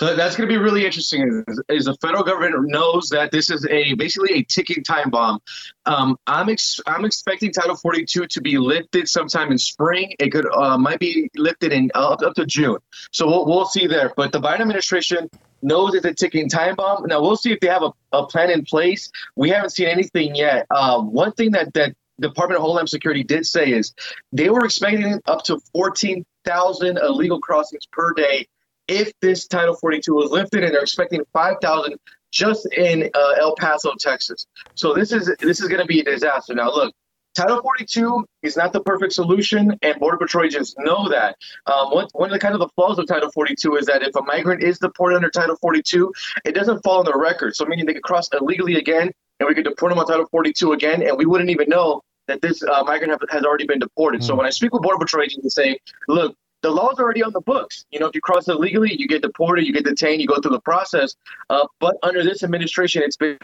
[0.00, 1.44] So that's going to be really interesting.
[1.46, 5.40] Is, is, the federal government knows that this is a basically a ticking time bomb.
[5.84, 10.14] Um, I'm ex- I'm expecting Title 42 to be lifted sometime in spring.
[10.18, 12.78] It could uh, might be lifted in uh, up, to June.
[13.12, 14.10] So we'll we'll see there.
[14.16, 15.28] But the Biden administration
[15.60, 17.04] knows it's a ticking time bomb.
[17.04, 19.10] Now we'll see if they have a, a plan in place.
[19.36, 20.66] We haven't seen anything yet.
[20.74, 23.92] Um, one thing that that Department of Homeland Security did say is
[24.32, 28.46] they were expecting up to 14,000 illegal crossings per day
[28.90, 31.94] if this Title 42 was lifted, and they're expecting 5,000
[32.32, 34.46] just in uh, El Paso, Texas.
[34.74, 36.54] So this is this is going to be a disaster.
[36.54, 36.92] Now, look,
[37.34, 41.36] Title 42 is not the perfect solution, and Border Patrol agents know that.
[41.66, 44.14] Um, one, one of the kind of the flaws of Title 42 is that if
[44.16, 46.12] a migrant is deported under Title 42,
[46.44, 47.54] it doesn't fall on the record.
[47.54, 50.72] So meaning they could cross illegally again, and we could deport them on Title 42
[50.72, 54.20] again, and we wouldn't even know that this uh, migrant have, has already been deported.
[54.20, 54.24] Mm.
[54.24, 57.32] So when I speak with Border Patrol agents, they say, look, the law's already on
[57.32, 57.86] the books.
[57.90, 60.52] You know, if you cross illegally, you get deported, you get detained, you go through
[60.52, 61.16] the process.
[61.48, 63.38] Uh, but under this administration, it's been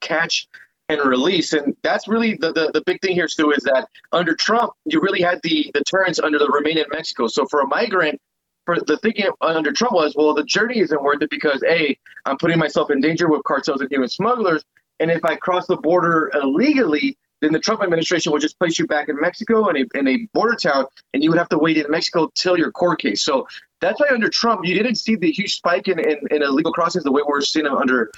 [0.00, 0.48] catch
[0.88, 1.52] and release.
[1.52, 5.00] And that's really the, the, the, big thing here, Stu, is that under Trump, you
[5.00, 7.26] really had the deterrence under the Remain in Mexico.
[7.26, 8.20] So for a migrant,
[8.64, 12.38] for the thinking under Trump was, well, the journey isn't worth it because A, I'm
[12.38, 14.64] putting myself in danger with cartels and human smugglers.
[15.00, 18.86] And if I cross the border illegally, then the Trump administration would just place you
[18.86, 21.76] back in Mexico in a, in a border town, and you would have to wait
[21.76, 23.24] in Mexico till your court case.
[23.24, 23.46] So
[23.80, 27.04] that's why under Trump, you didn't see the huge spike in, in, in illegal crossings
[27.04, 28.10] the way we're seeing them under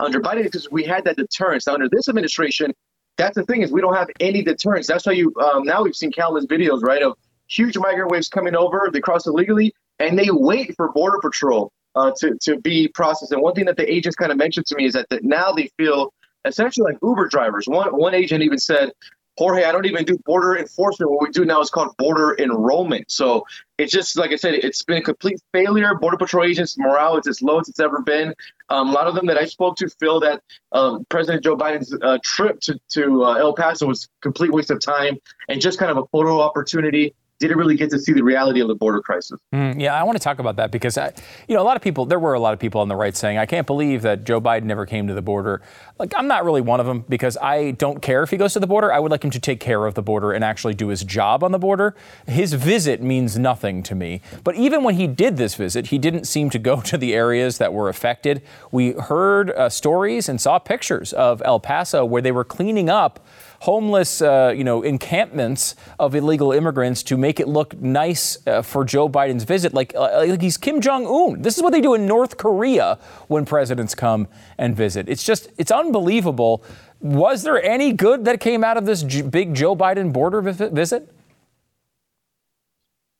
[0.00, 1.66] under Biden because we had that deterrence.
[1.66, 2.74] Now under this administration,
[3.16, 4.86] that's the thing is we don't have any deterrence.
[4.86, 7.16] That's why you um, now we've seen countless videos right of
[7.48, 8.90] huge migrant waves coming over.
[8.92, 13.32] They cross illegally, and they wait for border patrol uh, to to be processed.
[13.32, 15.52] And one thing that the agents kind of mentioned to me is that, that now
[15.52, 16.12] they feel
[16.46, 17.66] essentially like Uber drivers.
[17.66, 18.92] One one agent even said,
[19.38, 21.10] Jorge, I don't even do border enforcement.
[21.10, 23.10] What we do now is called border enrollment.
[23.10, 23.44] So
[23.76, 25.94] it's just like I said, it's been a complete failure.
[25.94, 28.34] Border Patrol agents' morale is as low as it's ever been.
[28.70, 31.94] Um, a lot of them that I spoke to feel that um, President Joe Biden's
[32.00, 35.18] uh, trip to, to uh, El Paso was complete waste of time
[35.50, 38.68] and just kind of a photo opportunity didn't really get to see the reality of
[38.68, 39.38] the border crisis.
[39.54, 41.12] Mm, yeah, I want to talk about that because, I,
[41.48, 43.14] you know, a lot of people, there were a lot of people on the right
[43.14, 45.62] saying, I can't believe that Joe Biden never came to the border.
[45.98, 48.60] Like, I'm not really one of them because I don't care if he goes to
[48.60, 48.92] the border.
[48.92, 51.44] I would like him to take care of the border and actually do his job
[51.44, 51.94] on the border.
[52.26, 54.22] His visit means nothing to me.
[54.42, 57.58] But even when he did this visit, he didn't seem to go to the areas
[57.58, 58.42] that were affected.
[58.72, 63.26] We heard uh, stories and saw pictures of El Paso where they were cleaning up
[63.60, 68.84] homeless, uh, you know, encampments of illegal immigrants to make it look nice uh, for
[68.84, 71.42] Joe Biden's visit, like, uh, like he's Kim Jong Un.
[71.42, 75.08] This is what they do in North Korea when presidents come and visit.
[75.08, 76.64] It's just, it's unbelievable.
[77.00, 81.12] Was there any good that came out of this J- big Joe Biden border visit?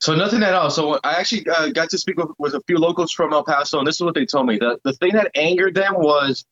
[0.00, 0.70] So nothing at all.
[0.70, 3.78] So I actually uh, got to speak with, with a few locals from El Paso,
[3.78, 4.58] and this is what they told me.
[4.58, 6.44] The the thing that angered them was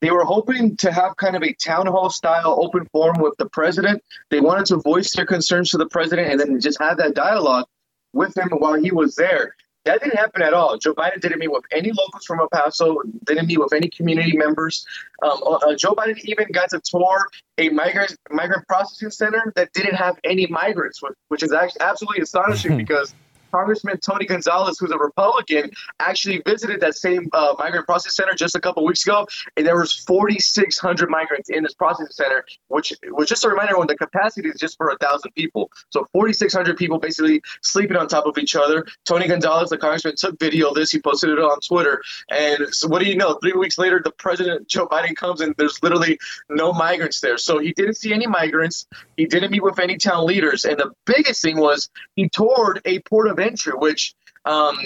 [0.00, 3.46] they were hoping to have kind of a town hall style open forum with the
[3.46, 4.02] president.
[4.30, 7.66] They wanted to voice their concerns to the president and then just have that dialogue.
[8.14, 9.54] with him while he was there.
[9.84, 10.76] That didn't happen at all.
[10.78, 14.36] Joe Biden didn't meet with any locals from El Paso, didn't meet with any community
[14.36, 14.86] members.
[15.22, 17.26] Um, uh, uh Joe Biden even got to tour
[17.58, 22.76] a migrant migrant processing center that didn't have any migrants, which is actually absolutely astonishing
[22.84, 23.14] because
[23.50, 28.54] Congressman Tony Gonzales, who's a Republican, actually visited that same uh, migrant processing center just
[28.54, 33.28] a couple weeks ago, and there was 4,600 migrants in this processing center, which was
[33.28, 35.70] just a reminder when the capacity is just for a thousand people.
[35.90, 38.86] So 4,600 people basically sleeping on top of each other.
[39.04, 40.90] Tony Gonzales, the congressman, took video of this.
[40.90, 43.34] He posted it on Twitter, and so what do you know?
[43.34, 47.38] Three weeks later, the president Joe Biden comes and there's literally no migrants there.
[47.38, 48.86] So he didn't see any migrants.
[49.16, 53.00] He didn't meet with any town leaders, and the biggest thing was he toured a
[53.00, 54.76] port of entry, which um,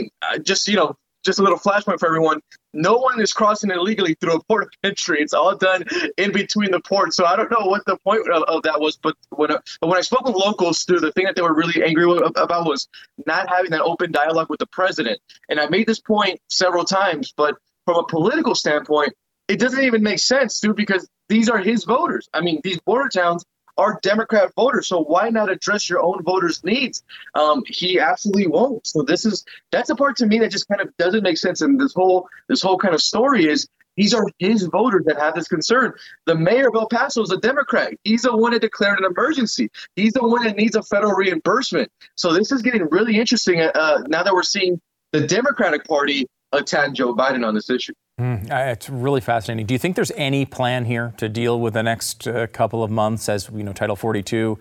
[0.42, 2.40] just you know just a little flashpoint for everyone.
[2.74, 5.20] No one is crossing illegally through a port of entry.
[5.20, 5.84] It's all done
[6.16, 7.16] in between the ports.
[7.16, 9.98] So I don't know what the point of, of that was, but when, but when
[9.98, 12.04] I spoke with locals, too, the thing that they were really angry
[12.36, 12.88] about was
[13.26, 15.20] not having that open dialogue with the president.
[15.48, 19.12] And I made this point several times, but from a political standpoint,
[19.48, 22.28] it doesn't even make sense, dude, because these are his voters.
[22.32, 23.44] I mean, these border towns
[23.78, 24.88] are Democrat voters.
[24.88, 27.02] So why not address your own voters' needs?
[27.34, 28.86] Um, he absolutely won't.
[28.86, 31.60] So this is that's a part to me that just kind of doesn't make sense.
[31.60, 35.34] And this whole this whole kind of story is these are his voters that have
[35.34, 35.92] this concern.
[36.24, 37.92] The mayor of El Paso is a Democrat.
[38.04, 39.70] He's the one that declared an emergency.
[39.96, 41.90] He's the one that needs a federal reimbursement.
[42.14, 44.80] So this is getting really interesting uh, now that we're seeing
[45.12, 47.94] the Democratic Party attack Joe Biden on this issue.
[48.20, 49.66] Mm, it's really fascinating.
[49.66, 52.90] Do you think there's any plan here to deal with the next uh, couple of
[52.90, 54.58] months as you know Title 42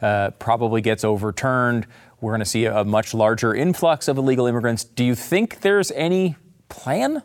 [0.00, 1.86] uh, probably gets overturned?
[2.20, 4.84] We're going to see a much larger influx of illegal immigrants.
[4.84, 6.36] Do you think there's any
[6.68, 7.22] plan?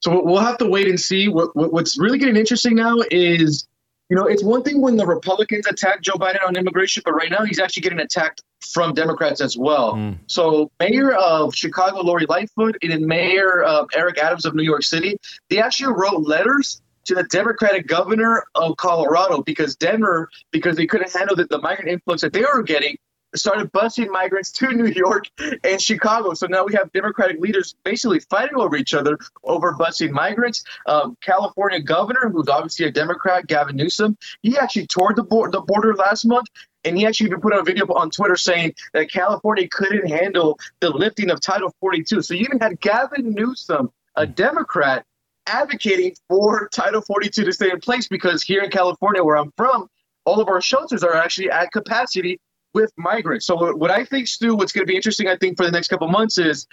[0.00, 1.28] So we'll have to wait and see.
[1.28, 3.68] What, what, what's really getting interesting now is
[4.12, 7.30] you know, it's one thing when the Republicans attack Joe Biden on immigration, but right
[7.30, 9.94] now he's actually getting attacked from Democrats as well.
[9.94, 10.18] Mm.
[10.26, 15.16] So, Mayor of Chicago, Lori Lightfoot, and Mayor uh, Eric Adams of New York City,
[15.50, 21.12] they actually wrote letters to the Democratic governor of Colorado because Denver, because they couldn't
[21.12, 22.96] handle the, the migrant influx that they were getting,
[23.34, 25.24] started busing migrants to New York
[25.64, 26.34] and Chicago.
[26.34, 30.64] So now we have Democratic leaders basically fighting over each other over busing migrants.
[30.86, 35.94] Um, California governor, who's obviously a Democrat, Gavin Newsom, he actually toured the, the border
[35.94, 36.46] last month.
[36.84, 40.58] And he actually even put out a video on Twitter saying that California couldn't handle
[40.80, 42.22] the lifting of Title 42.
[42.22, 44.32] So you even had Gavin Newsom, a hmm.
[44.32, 45.04] Democrat,
[45.46, 49.88] advocating for Title 42 to stay in place because here in California, where I'm from,
[50.24, 52.40] all of our shelters are actually at capacity
[52.74, 53.46] with migrants.
[53.46, 55.88] So what I think, Stu, what's going to be interesting, I think, for the next
[55.88, 56.66] couple months is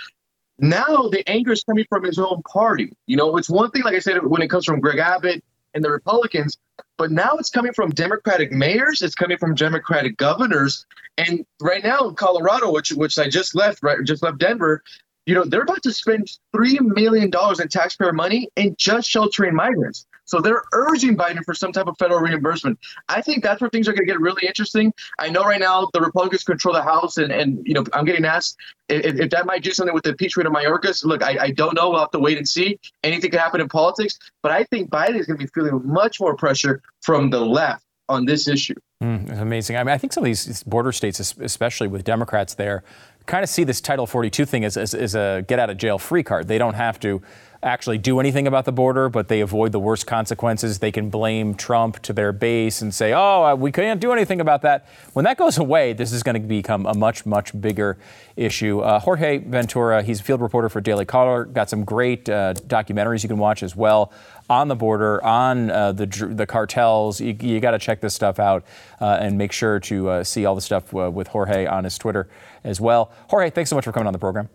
[0.60, 2.94] now the anger is coming from his own party.
[3.08, 5.84] You know, it's one thing, like I said, when it comes from Greg Abbott and
[5.84, 6.58] the Republicans,
[6.98, 10.86] but now it's coming from Democratic mayors, it's coming from Democratic governors,
[11.18, 14.84] and right now in Colorado, which which I just left, right, just left Denver,
[15.26, 19.54] you know, they're about to spend three million dollars in taxpayer money in just sheltering
[19.54, 20.06] migrants.
[20.30, 22.78] So they're urging Biden for some type of federal reimbursement.
[23.08, 24.94] I think that's where things are going to get really interesting.
[25.18, 28.26] I know right now the Republicans control the House, and, and you know I'm getting
[28.26, 28.56] asked
[28.90, 31.04] if, if that might do something with the impeachment of Mayorkas.
[31.04, 31.90] Look, I, I don't know.
[31.90, 32.80] We'll have to wait and see.
[33.04, 36.20] Anything can happen in politics, but I think Biden is going to be feeling much
[36.20, 38.76] more pressure from the left on this issue.
[39.02, 39.78] Mm, amazing.
[39.78, 42.84] I mean, I think some of these border states, especially with Democrats there,
[43.26, 45.98] kind of see this Title 42 thing as, as, as a get out of jail
[45.98, 46.48] free card.
[46.48, 47.22] They don't have to
[47.62, 50.80] actually do anything about the border, but they avoid the worst consequences.
[50.80, 54.40] They can blame Trump to their base and say, oh, uh, we can't do anything
[54.40, 54.88] about that.
[55.14, 57.98] When that goes away, this is going to become a much, much bigger
[58.38, 58.80] issue.
[58.80, 63.24] Uh, Jorge Ventura, he's a field reporter for Daily Caller, got some great uh, documentaries
[63.24, 64.14] you can watch as well
[64.50, 67.20] on the border, on uh, the, the cartels.
[67.20, 68.64] You, you got to check this stuff out
[69.02, 72.30] uh, and make sure to uh, see all the stuff with Jorge on his Twitter
[72.64, 73.12] as well.
[73.28, 74.50] Jorge, thanks so much for coming on the program.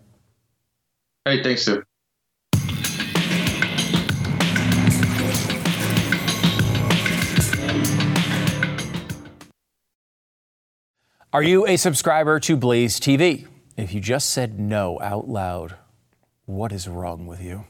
[1.23, 1.83] Hey, thanks, Stu.
[11.35, 13.45] Are you a subscriber to Blaze TV?
[13.75, 15.75] If you just said no out loud,
[16.45, 17.65] what is wrong with you?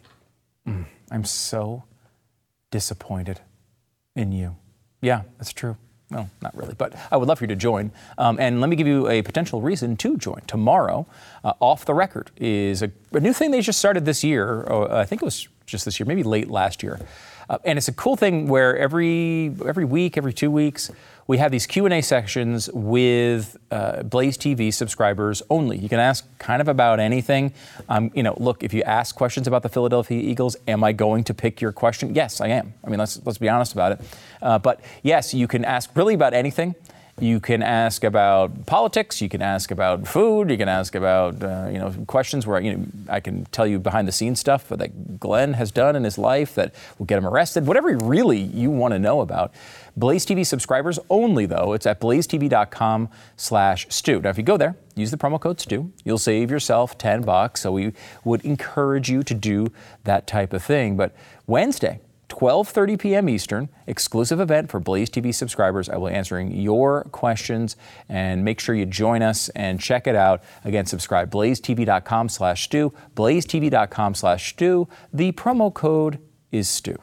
[0.68, 1.84] Mm, I'm so
[2.70, 3.40] disappointed
[4.16, 4.56] in you.
[5.02, 5.78] Yeah, that's true.
[6.12, 7.92] Well, not really, but I would love for you to join.
[8.20, 10.42] Um, and let me give you a potential reason to join.
[10.46, 11.08] Tomorrow,
[11.44, 14.62] uh, Off the Record is a, a, new thing they just started this year.
[14.62, 17.00] Or I think it was just this year, maybe late last year.
[17.50, 20.92] Uh, and it's a cool thing where every every week, every two weeks,
[21.28, 25.78] we have these Q&A sections with uh, Blaze TV subscribers only.
[25.78, 27.54] You can ask kind of about anything.
[27.90, 31.24] Um, you know, look, if you ask questions about the Philadelphia Eagles, am I going
[31.26, 32.14] to pick your question?
[32.14, 32.74] Yes, I am.
[32.84, 34.02] I mean, let's let's be honest about it.
[34.42, 36.76] Uh, but yes, you can ask really about anything
[37.20, 39.22] You can ask about politics.
[39.22, 40.50] You can ask about food.
[40.50, 43.80] You can ask about uh, you know questions where you know I can tell you
[43.80, 47.26] behind the scenes stuff that Glenn has done in his life that will get him
[47.26, 47.68] arrested.
[47.68, 49.54] Whatever really you want to know about.
[49.98, 51.72] Blaze TV subscribers only, though.
[51.72, 54.20] It's at blazetv.com slash Stu.
[54.20, 55.94] Now, if you go there, use the promo code Stu.
[56.04, 57.62] You'll save yourself 10 bucks.
[57.62, 57.94] So we
[58.26, 59.68] would encourage you to do
[60.04, 60.98] that type of thing.
[60.98, 61.16] But
[61.48, 63.30] Wednesday, 12:30 p.m.
[63.30, 65.90] Eastern, exclusive event for Blaze TV subscribers.
[65.90, 67.76] I will be answering your questions
[68.10, 70.44] and make sure you join us and check it out.
[70.64, 74.88] Again, subscribe blazetv.com slash Stu, blazetv.com slash Stu.
[75.14, 76.20] The promo code
[76.52, 76.98] is Stu.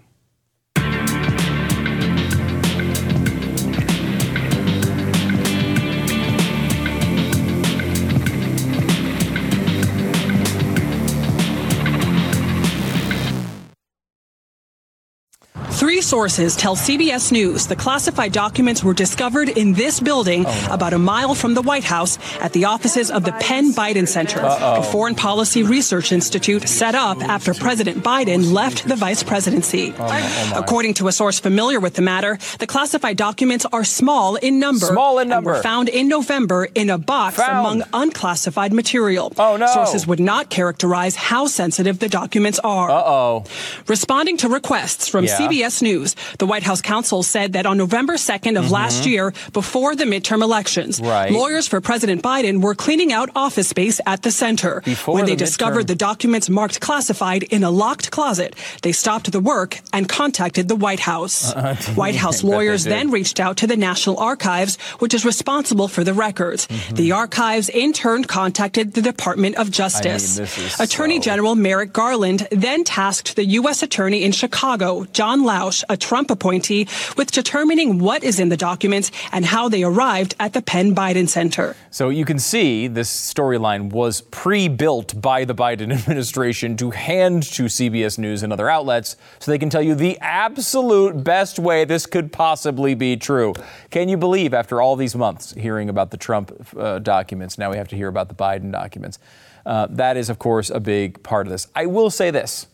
[16.03, 20.75] Sources tell CBS News the classified documents were discovered in this building oh, no.
[20.75, 24.41] about a mile from the White House at the offices of the Penn Biden Center,
[24.41, 24.81] Uh-oh.
[24.81, 29.95] a foreign policy research institute set up after President Biden left the vice presidency.
[29.99, 34.37] Oh, oh According to a source familiar with the matter, the classified documents are small
[34.37, 34.87] in number.
[34.87, 35.53] Small in number.
[35.53, 37.83] were found in November in a box found.
[37.83, 39.33] among unclassified material.
[39.39, 39.67] Oh, no.
[39.67, 42.91] Sources would not characterize how sensitive the documents are.
[42.91, 43.45] Uh-oh.
[43.87, 45.39] Responding to requests from yeah.
[45.39, 45.92] CBS News.
[46.39, 48.73] The White House counsel said that on November 2nd of mm-hmm.
[48.73, 51.31] last year, before the midterm elections, right.
[51.31, 54.83] lawyers for President Biden were cleaning out office space at the center.
[54.85, 55.89] Before when they the discovered midterm.
[55.89, 60.77] the documents marked classified in a locked closet, they stopped the work and contacted the
[60.77, 61.53] White House.
[61.63, 66.03] Uh, White House lawyers then reached out to the National Archives, which is responsible for
[66.03, 66.67] the records.
[66.67, 66.95] Mm-hmm.
[66.97, 70.39] The archives in turn contacted the Department of Justice.
[70.39, 71.23] I mean, Attorney so...
[71.23, 73.83] General Merrick Garland then tasked the U.S.
[73.83, 79.11] Attorney in Chicago, John Lausch, a Trump appointee, with determining what is in the documents
[79.33, 81.77] and how they arrived at the Penn Biden Center.
[81.91, 87.43] So you can see this storyline was pre built by the Biden administration to hand
[87.55, 91.85] to CBS News and other outlets so they can tell you the absolute best way
[91.85, 93.55] this could possibly be true.
[93.91, 97.77] Can you believe, after all these months hearing about the Trump uh, documents, now we
[97.77, 99.19] have to hear about the Biden documents?
[99.65, 101.69] Uh, that is, of course, a big part of this.
[101.75, 102.67] I will say this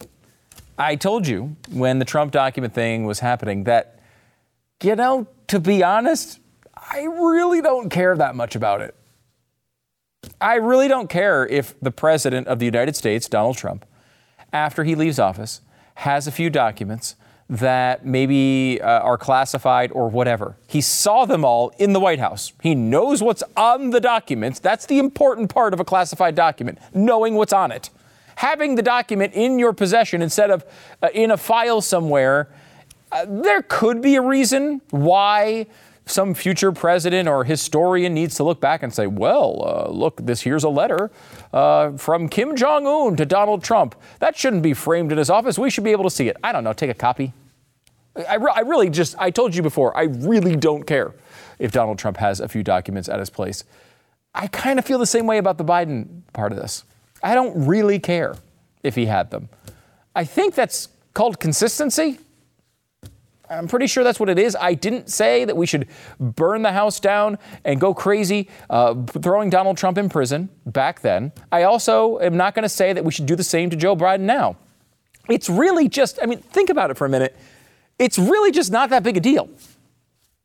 [0.79, 3.99] I told you when the Trump document thing was happening that,
[4.81, 6.39] you know, to be honest,
[6.76, 8.95] I really don't care that much about it.
[10.41, 13.85] I really don't care if the President of the United States, Donald Trump,
[14.53, 15.62] after he leaves office,
[15.97, 17.16] has a few documents
[17.51, 20.57] that maybe uh, are classified or whatever.
[20.68, 22.53] He saw them all in the White House.
[22.62, 24.61] He knows what's on the documents.
[24.61, 27.91] That's the important part of a classified document, knowing what's on it
[28.39, 30.64] having the document in your possession instead of
[31.03, 32.49] uh, in a file somewhere,
[33.11, 35.66] uh, there could be a reason why
[36.07, 40.41] some future president or historian needs to look back and say, well, uh, look, this
[40.43, 41.11] here's a letter
[41.53, 43.97] uh, from Kim Jong Un to Donald Trump.
[44.20, 45.59] That shouldn't be framed in his office.
[45.59, 46.36] We should be able to see it.
[46.45, 46.72] I don't know.
[46.72, 47.32] Take a copy.
[48.28, 51.12] I, re- I really just, I told you before, I really don't care
[51.59, 53.64] if Donald Trump has a few documents at his place.
[54.32, 56.84] I kind of feel the same way about the Biden part of this.
[57.23, 58.37] I don't really care
[58.83, 59.49] if he had them.
[60.14, 62.19] I think that's called consistency.
[63.51, 64.57] I'm pretty sure that's what it is.
[64.61, 65.89] I didn't say that we should
[66.21, 71.33] burn the house down and go crazy uh, throwing Donald Trump in prison back then.
[71.51, 73.97] I also am not going to say that we should do the same to Joe
[73.97, 74.57] Biden now.
[75.31, 77.37] It's really just, I mean, think about it for a minute.
[77.99, 79.49] It's really just not that big a deal.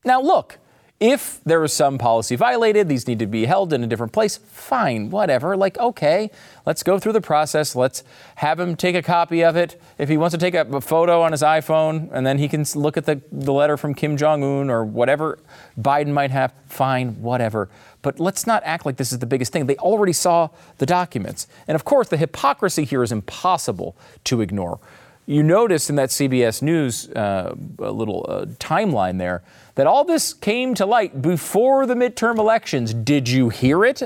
[0.06, 0.58] Now, look,
[1.04, 4.38] if there was some policy violated, these need to be held in a different place,
[4.38, 5.58] fine, whatever.
[5.58, 6.32] Like, okay,
[6.66, 7.76] let's go through the process.
[7.76, 9.82] Let's have him take a copy of it.
[9.97, 12.95] If he wants to take a, photo on his iPhone and then he can look
[12.95, 15.39] at the, the letter from Kim Jong un or whatever
[15.78, 17.68] Biden might have, fine, whatever.
[18.01, 19.66] But let's not act like this is the biggest thing.
[19.66, 21.47] They already saw the documents.
[21.68, 24.80] And of course, the hypocrisy here is impossible to ignore.
[25.26, 29.43] You notice in that CBS News uh, little uh, timeline there
[29.76, 32.94] that all this came to light before the midterm elections.
[32.94, 34.04] Did you hear it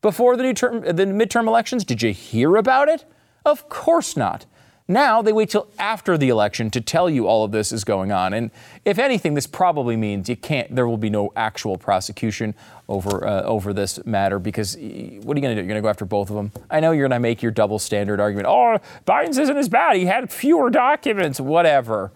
[0.00, 1.84] before the, term, the midterm elections?
[1.84, 3.04] Did you hear about it?
[3.44, 4.46] Of course not.
[4.88, 8.12] Now they wait till after the election to tell you all of this is going
[8.12, 8.34] on.
[8.34, 8.50] And
[8.84, 10.74] if anything, this probably means you can't.
[10.74, 12.54] There will be no actual prosecution
[12.88, 15.60] over uh, over this matter because what are you going to do?
[15.60, 16.52] You're going to go after both of them.
[16.68, 18.48] I know you're going to make your double standard argument.
[18.48, 19.96] Oh, Biden's isn't as bad.
[19.96, 21.40] He had fewer documents.
[21.40, 22.10] Whatever.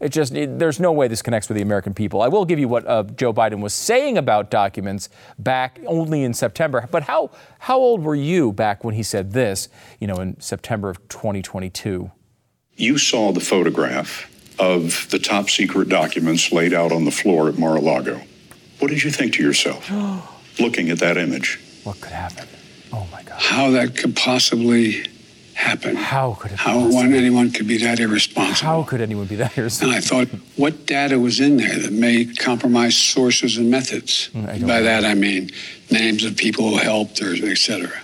[0.00, 2.22] It just it, there's no way this connects with the American people.
[2.22, 6.32] I will give you what uh, Joe Biden was saying about documents back only in
[6.32, 6.88] September.
[6.90, 9.68] But how how old were you back when he said this?
[10.00, 12.10] You know, in September of 2022.
[12.76, 14.26] You saw the photograph
[14.58, 18.20] of the top secret documents laid out on the floor at Mar-a-Lago.
[18.78, 19.90] What did you think to yourself
[20.60, 21.60] looking at that image?
[21.84, 22.48] What could happen?
[22.92, 23.40] Oh my God.
[23.40, 25.04] How that could possibly
[25.60, 25.96] happen.
[25.96, 28.70] How could it How one, anyone could be that irresponsible.
[28.70, 29.94] How could anyone be that irresponsible?
[29.94, 34.30] And I thought, what data was in there that may compromise sources and methods?
[34.34, 35.50] Mm, By that I mean
[35.90, 37.98] names of people who helped or et cetera.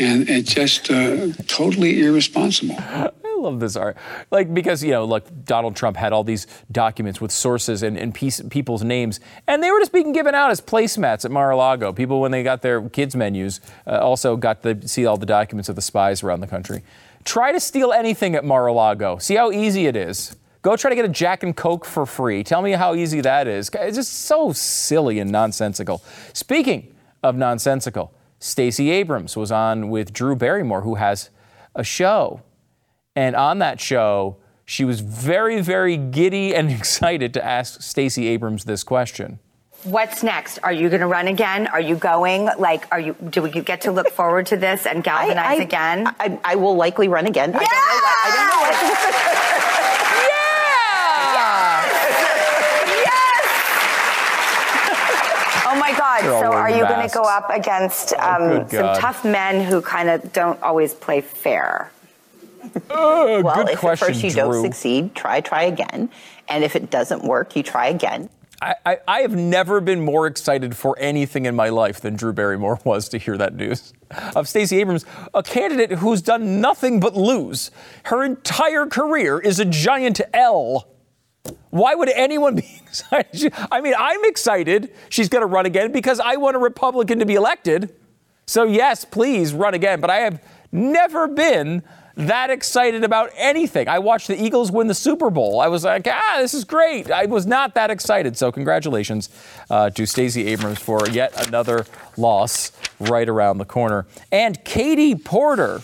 [0.00, 2.74] And it's just uh, totally irresponsible.
[2.78, 3.98] I love this art.
[4.30, 8.14] Like, because, you know, look, Donald Trump had all these documents with sources and, and
[8.14, 11.56] piece, people's names, and they were just being given out as placemats at Mar a
[11.56, 11.92] Lago.
[11.92, 15.68] People, when they got their kids' menus, uh, also got to see all the documents
[15.68, 16.82] of the spies around the country.
[17.24, 19.18] Try to steal anything at Mar a Lago.
[19.18, 20.34] See how easy it is.
[20.62, 22.42] Go try to get a Jack and Coke for free.
[22.42, 23.70] Tell me how easy that is.
[23.74, 26.02] It's just so silly and nonsensical.
[26.32, 31.28] Speaking of nonsensical, Stacey Abrams was on with Drew Barrymore, who has
[31.74, 32.42] a show.
[33.14, 38.64] And on that show, she was very, very giddy and excited to ask Stacey Abrams
[38.64, 39.38] this question.
[39.84, 40.58] What's next?
[40.62, 41.66] Are you going to run again?
[41.66, 42.48] Are you going?
[42.58, 43.14] Like, are you?
[43.30, 46.06] Do we get to look forward to this and galvanize I, I, again?
[46.20, 47.52] I, I, will likely run again.
[47.52, 47.60] Yeah!
[47.60, 48.74] I don't know what.
[48.74, 49.56] I don't know what
[55.72, 56.19] Oh my God!
[56.19, 59.64] They're all So, are you going to go up against um, good some tough men
[59.64, 61.90] who kind of don't always play fair?
[62.90, 64.40] Oh, well, good if question, at first you Drew.
[64.40, 66.10] don't succeed, try, try again.
[66.48, 68.28] And if it doesn't work, you try again.
[68.62, 72.32] I, I, I have never been more excited for anything in my life than Drew
[72.32, 73.92] Barrymore was to hear that news
[74.34, 77.70] of Stacey Abrams, a candidate who's done nothing but lose.
[78.04, 80.88] Her entire career is a giant L.
[81.70, 83.52] Why would anyone be excited?
[83.70, 87.26] I mean, I'm excited she's going to run again because I want a Republican to
[87.26, 87.94] be elected.
[88.46, 90.00] So, yes, please run again.
[90.00, 91.82] But I have never been
[92.16, 93.88] that excited about anything.
[93.88, 95.60] I watched the Eagles win the Super Bowl.
[95.60, 97.10] I was like, ah, this is great.
[97.10, 98.36] I was not that excited.
[98.36, 99.30] So, congratulations
[99.70, 101.86] uh, to Stacey Abrams for yet another
[102.16, 104.06] loss right around the corner.
[104.32, 105.80] And Katie Porter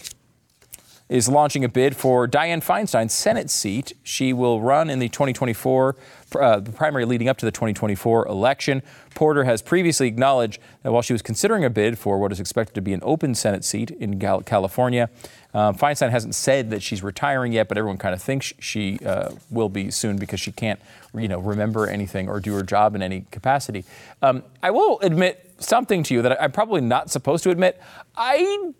[1.08, 3.92] is launching a bid for Dianne Feinstein's Senate seat.
[4.02, 5.96] She will run in the 2024
[6.34, 8.82] uh, the primary leading up to the 2024 election.
[9.14, 12.74] Porter has previously acknowledged that while she was considering a bid for what is expected
[12.74, 15.08] to be an open Senate seat in Gal- California,
[15.54, 19.30] um, Feinstein hasn't said that she's retiring yet, but everyone kind of thinks she uh,
[19.50, 20.80] will be soon because she can't,
[21.14, 23.84] you know, remember anything or do her job in any capacity.
[24.20, 27.80] Um, I will admit something to you that I'm probably not supposed to admit.
[28.16, 28.72] I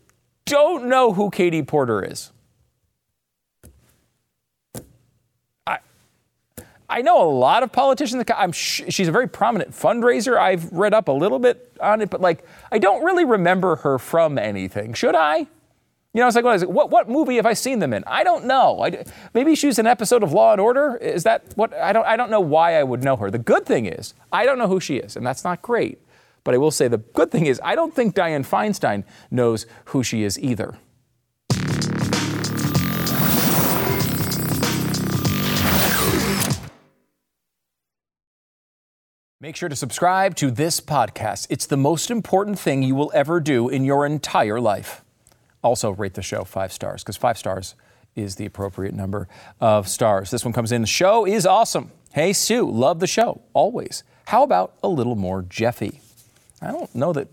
[0.47, 2.33] don't know who Katie Porter is.
[5.67, 5.79] I
[6.89, 8.25] I know a lot of politicians.
[8.35, 10.39] I'm sh- she's a very prominent fundraiser.
[10.39, 13.99] I've read up a little bit on it, but like I don't really remember her
[13.99, 14.95] from anything.
[14.95, 15.47] Should I?
[16.17, 18.03] You know, it's like, what, what movie have I seen them in?
[18.07, 18.83] I don't know.
[18.83, 20.97] I, maybe she's an episode of Law and Order.
[20.97, 21.75] Is that what?
[21.75, 23.31] I don't I don't know why I would know her.
[23.31, 26.01] The good thing is I don't know who she is, and that's not great.
[26.47, 30.05] But I will say the good thing is I don't think Dianne Feinstein knows who
[30.05, 30.79] she is either.
[39.41, 41.49] Make sure to subscribe to this podcast.
[41.51, 45.03] It's the most important thing you will ever do in your entire life.
[45.65, 47.75] Also, rate the show five stars because five stars
[48.15, 49.27] is the appropriate number
[49.61, 50.31] of stars.
[50.31, 50.83] This one comes in.
[50.83, 51.91] The show is awesome.
[52.13, 54.05] Hey, Stu, love the show, always.
[54.27, 56.03] How about a little more Jeffy?
[56.63, 57.29] I don't know that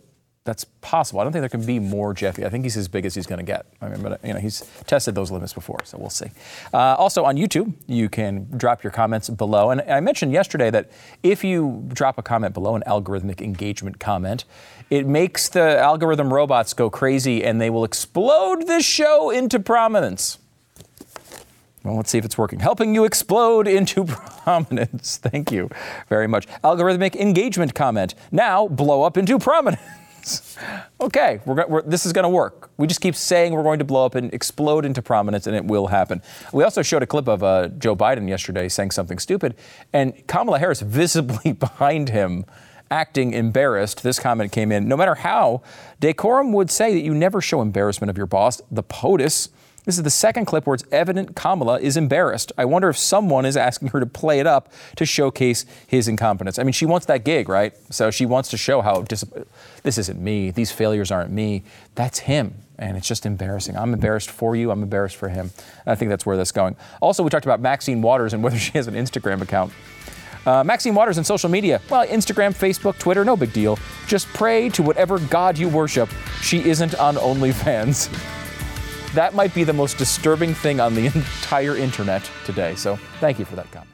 [0.46, 1.22] that's possible.
[1.22, 2.46] I don't think there can be more Jeffy.
[2.46, 3.66] I think he's as big as he's going to get.
[3.82, 6.32] I mean, but you know, he's tested those limits before, so we'll see.
[6.74, 9.70] Uh, also on YouTube, you can drop your comments below.
[9.70, 10.92] And I mentioned yesterday that
[11.24, 14.44] if you drop a comment below, an algorithmic engagement comment,
[14.90, 20.40] it makes the algorithm robots go crazy, and they will explode this show into prominence.
[21.84, 22.60] Well, let's see if it's working.
[22.60, 24.06] Helping you explode into
[24.44, 25.18] prominence.
[25.18, 25.70] Thank you
[26.08, 26.48] very much.
[26.64, 28.16] Algorithmic engagement comment.
[28.32, 29.82] Now blow up into prominence.
[31.02, 32.70] okay, we're, we're, this is going to work.
[32.78, 35.66] We just keep saying we're going to blow up and explode into prominence, and it
[35.66, 36.22] will happen.
[36.54, 39.56] We also showed a clip of uh, Joe Biden yesterday saying something stupid,
[39.92, 42.46] and Kamala Harris visibly behind him.
[42.92, 44.88] Acting embarrassed, this comment came in.
[44.88, 45.64] No matter how,
[46.00, 49.50] decorum would say that you never show embarrassment of your boss, the POTUS.
[49.86, 52.52] This is the second clip where it's evident Kamala is embarrassed.
[52.58, 56.58] I wonder if someone is asking her to play it up to showcase his incompetence.
[56.58, 57.74] I mean, she wants that gig, right?
[57.90, 59.26] So she wants to show how dis-
[59.84, 60.52] this isn't me.
[60.52, 61.64] These failures aren't me.
[61.96, 62.56] That's him.
[62.80, 63.78] And it's just embarrassing.
[63.78, 64.72] I'm embarrassed for you.
[64.72, 65.52] I'm embarrassed for him.
[65.86, 66.76] I think that's where that's going.
[67.02, 69.74] Also, we talked about Maxine Waters and whether she has an Instagram account.
[70.46, 71.82] Uh, Maxine Waters and social media.
[71.90, 73.78] Well, Instagram, Facebook, Twitter, no big deal.
[74.08, 76.10] Just pray to whatever God you worship.
[76.42, 78.10] She isn't on OnlyFans.
[79.14, 82.76] That might be the most disturbing thing on the entire internet today.
[82.76, 83.93] So thank you for that comment.